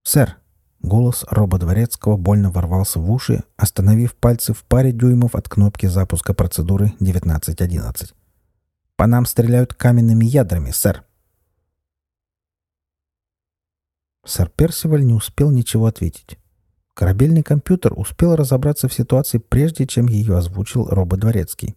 «Сэр!»— 0.02 0.38
голос 0.82 1.24
Роба 1.30 1.58
Дворецкого 1.58 2.16
больно 2.16 2.50
ворвался 2.50 2.98
в 2.98 3.10
уши, 3.10 3.44
остановив 3.56 4.14
пальцы 4.14 4.52
в 4.52 4.64
паре 4.64 4.92
дюймов 4.92 5.34
от 5.34 5.48
кнопки 5.48 5.86
запуска 5.86 6.34
процедуры 6.34 6.86
1911. 6.96 8.12
«По 8.96 9.06
нам 9.06 9.24
стреляют 9.26 9.74
каменными 9.74 10.24
ядрами, 10.24 10.70
сэр!» 10.70 11.04
Сэр 14.24 14.48
Персиваль 14.50 15.04
не 15.04 15.14
успел 15.14 15.50
ничего 15.50 15.86
ответить. 15.86 16.38
Корабельный 16.94 17.42
компьютер 17.42 17.92
успел 17.96 18.36
разобраться 18.36 18.86
в 18.86 18.94
ситуации, 18.94 19.38
прежде 19.38 19.86
чем 19.86 20.06
ее 20.06 20.36
озвучил 20.36 20.86
Роба 20.86 21.16
Дворецкий. 21.16 21.74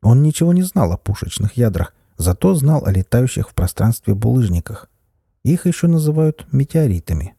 Он 0.00 0.22
ничего 0.22 0.52
не 0.52 0.62
знал 0.62 0.92
о 0.92 0.96
пушечных 0.96 1.56
ядрах, 1.56 1.92
зато 2.16 2.54
знал 2.54 2.84
о 2.84 2.92
летающих 2.92 3.50
в 3.50 3.54
пространстве 3.54 4.14
булыжниках. 4.14 4.88
Их 5.42 5.66
еще 5.66 5.88
называют 5.88 6.46
метеоритами. 6.52 7.34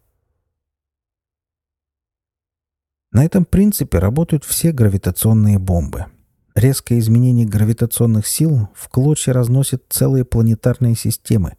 На 3.16 3.24
этом 3.24 3.46
принципе 3.46 4.00
работают 4.00 4.44
все 4.44 4.74
гравитационные 4.74 5.58
бомбы. 5.58 6.08
Резкое 6.54 7.00
изменение 7.00 7.48
гравитационных 7.48 8.28
сил 8.28 8.68
в 8.76 8.90
клочья 8.90 9.32
разносит 9.32 9.86
целые 9.88 10.26
планетарные 10.26 10.96
системы. 10.96 11.56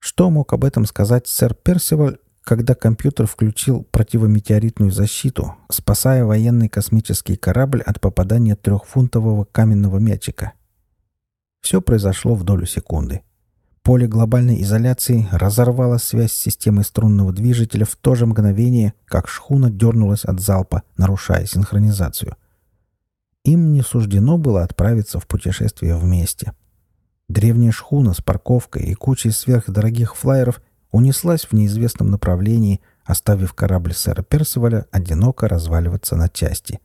Что 0.00 0.30
мог 0.30 0.52
об 0.52 0.64
этом 0.64 0.84
сказать 0.84 1.28
сэр 1.28 1.54
Персиваль, 1.54 2.18
когда 2.42 2.74
компьютер 2.74 3.28
включил 3.28 3.84
противометеоритную 3.84 4.90
защиту, 4.90 5.54
спасая 5.70 6.24
военный 6.24 6.68
космический 6.68 7.36
корабль 7.36 7.82
от 7.82 8.00
попадания 8.00 8.56
трехфунтового 8.56 9.44
каменного 9.44 9.98
мячика. 9.98 10.54
Все 11.60 11.80
произошло 11.80 12.34
в 12.34 12.42
долю 12.42 12.66
секунды. 12.66 13.22
Поле 13.82 14.06
глобальной 14.06 14.62
изоляции 14.62 15.28
разорвало 15.32 15.98
связь 15.98 16.32
с 16.32 16.40
системой 16.40 16.84
струнного 16.84 17.32
движителя 17.32 17.84
в 17.84 17.96
то 17.96 18.14
же 18.14 18.26
мгновение, 18.26 18.94
как 19.06 19.28
шхуна 19.28 19.70
дернулась 19.70 20.24
от 20.24 20.40
залпа, 20.40 20.82
нарушая 20.96 21.46
синхронизацию. 21.46 22.36
Им 23.44 23.72
не 23.72 23.82
суждено 23.82 24.36
было 24.36 24.62
отправиться 24.62 25.18
в 25.20 25.26
путешествие 25.26 25.96
вместе. 25.96 26.52
Древняя 27.28 27.72
шхуна 27.72 28.14
с 28.14 28.20
парковкой 28.20 28.82
и 28.82 28.94
кучей 28.94 29.30
сверхдорогих 29.30 30.16
флайеров 30.16 30.60
унеслась 30.90 31.44
в 31.44 31.52
неизвестном 31.52 32.10
направлении, 32.10 32.80
оставив 33.04 33.54
корабль 33.54 33.94
сэра 33.94 34.22
Персиваля 34.22 34.86
одиноко 34.90 35.48
разваливаться 35.48 36.16
на 36.16 36.28
части. 36.28 36.80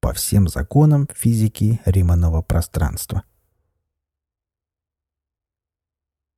По 0.00 0.12
всем 0.12 0.48
законам 0.48 1.08
физики 1.14 1.80
Риманова 1.84 2.42
пространства. 2.42 3.22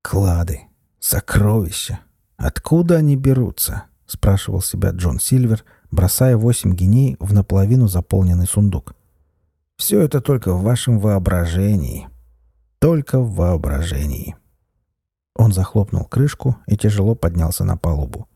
«Клады! 0.02 0.62
Сокровища! 0.98 2.00
Откуда 2.36 2.96
они 2.96 3.16
берутся?»— 3.16 3.84
спрашивал 4.06 4.62
себя 4.62 4.90
Джон 4.90 5.20
Сильвер, 5.20 5.64
бросая 5.90 6.36
восемь 6.36 6.74
геней 6.74 7.16
в 7.20 7.32
наполовину 7.32 7.86
заполненный 7.86 8.46
сундук. 8.46 8.94
«Все 9.76 10.00
это 10.00 10.20
только 10.20 10.54
в 10.54 10.62
вашем 10.62 10.98
воображении. 10.98 12.08
Только 12.78 13.20
в 13.20 13.34
воображении». 13.34 14.36
Он 15.36 15.52
захлопнул 15.52 16.04
крышку 16.04 16.56
и 16.66 16.76
тяжело 16.76 17.14
поднялся 17.14 17.64
на 17.64 17.76
палубу. 17.76 18.28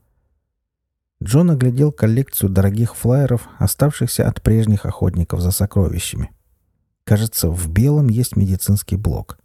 Джон 1.22 1.50
оглядел 1.50 1.92
коллекцию 1.92 2.50
дорогих 2.50 2.94
флайеров, 2.94 3.48
оставшихся 3.58 4.28
от 4.28 4.42
прежних 4.42 4.84
охотников 4.84 5.40
за 5.40 5.50
сокровищами. 5.50 6.30
Кажется, 7.04 7.50
в 7.50 7.68
белом 7.68 8.08
есть 8.08 8.36
медицинский 8.36 8.96
блок. 8.96 9.38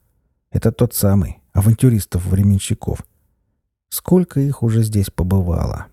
Это 0.52 0.72
тот 0.72 0.94
самый, 0.94 1.39
авантюристов-временщиков. 1.60 3.06
Сколько 3.90 4.40
их 4.40 4.64
уже 4.64 4.82
здесь 4.82 5.10
побывало? 5.10 5.88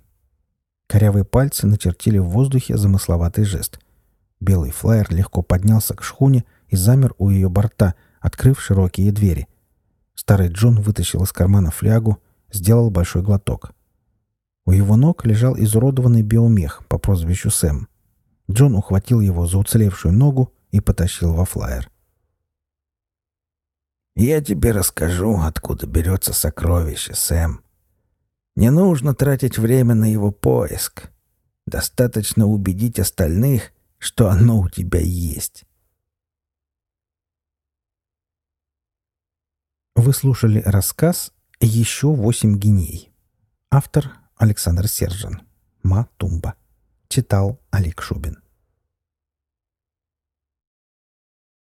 Корявые 0.86 1.24
пальцы 1.24 1.66
начертили 1.66 2.18
в 2.18 2.26
воздухе 2.26 2.76
замысловатый 2.76 3.44
жест. 3.44 3.80
Белый 4.38 4.70
флайер 4.70 5.12
легко 5.12 5.42
поднялся 5.42 5.94
к 5.94 6.04
шхуне 6.04 6.44
и 6.68 6.76
замер 6.76 7.14
у 7.18 7.30
ее 7.30 7.48
борта, 7.48 7.94
открыв 8.20 8.60
широкие 8.60 9.10
двери. 9.10 9.48
Старый 10.14 10.48
Джон 10.48 10.80
вытащил 10.80 11.24
из 11.24 11.32
кармана 11.32 11.72
флягу, 11.72 12.18
сделал 12.52 12.90
большой 12.90 13.22
глоток. 13.22 13.72
У 14.66 14.72
его 14.72 14.96
ног 14.96 15.24
лежал 15.26 15.56
изуродованный 15.58 16.22
биомех 16.22 16.86
по 16.86 16.98
прозвищу 16.98 17.50
Сэм. 17.50 17.88
Джон 18.48 18.76
ухватил 18.76 19.20
его 19.20 19.46
за 19.46 19.58
уцелевшую 19.58 20.14
ногу 20.14 20.52
и 20.70 20.80
потащил 20.80 21.34
во 21.34 21.44
флайер. 21.44 21.90
«Я 24.16 24.40
тебе 24.40 24.72
расскажу, 24.72 25.38
откуда 25.40 25.86
берется 25.86 26.32
сокровище, 26.32 27.14
Сэм. 27.14 27.62
Не 28.56 28.70
нужно 28.70 29.14
тратить 29.14 29.58
время 29.58 29.94
на 29.94 30.10
его 30.10 30.32
поиск. 30.32 31.10
Достаточно 31.66 32.46
убедить 32.46 32.98
остальных, 32.98 33.72
что 33.98 34.28
оно 34.28 34.60
у 34.60 34.68
тебя 34.70 35.00
есть». 35.00 35.64
Вы 39.94 40.12
слушали 40.12 40.62
рассказ 40.64 41.32
«Еще 41.60 42.08
восемь 42.08 42.58
геней». 42.58 43.12
Автор 43.70 44.12
Александр 44.36 44.88
Сержин. 44.88 45.42
Ма 45.82 46.08
Тумба. 46.16 46.54
Читал 47.08 47.60
Олег 47.70 48.00
Шубин. 48.00 48.45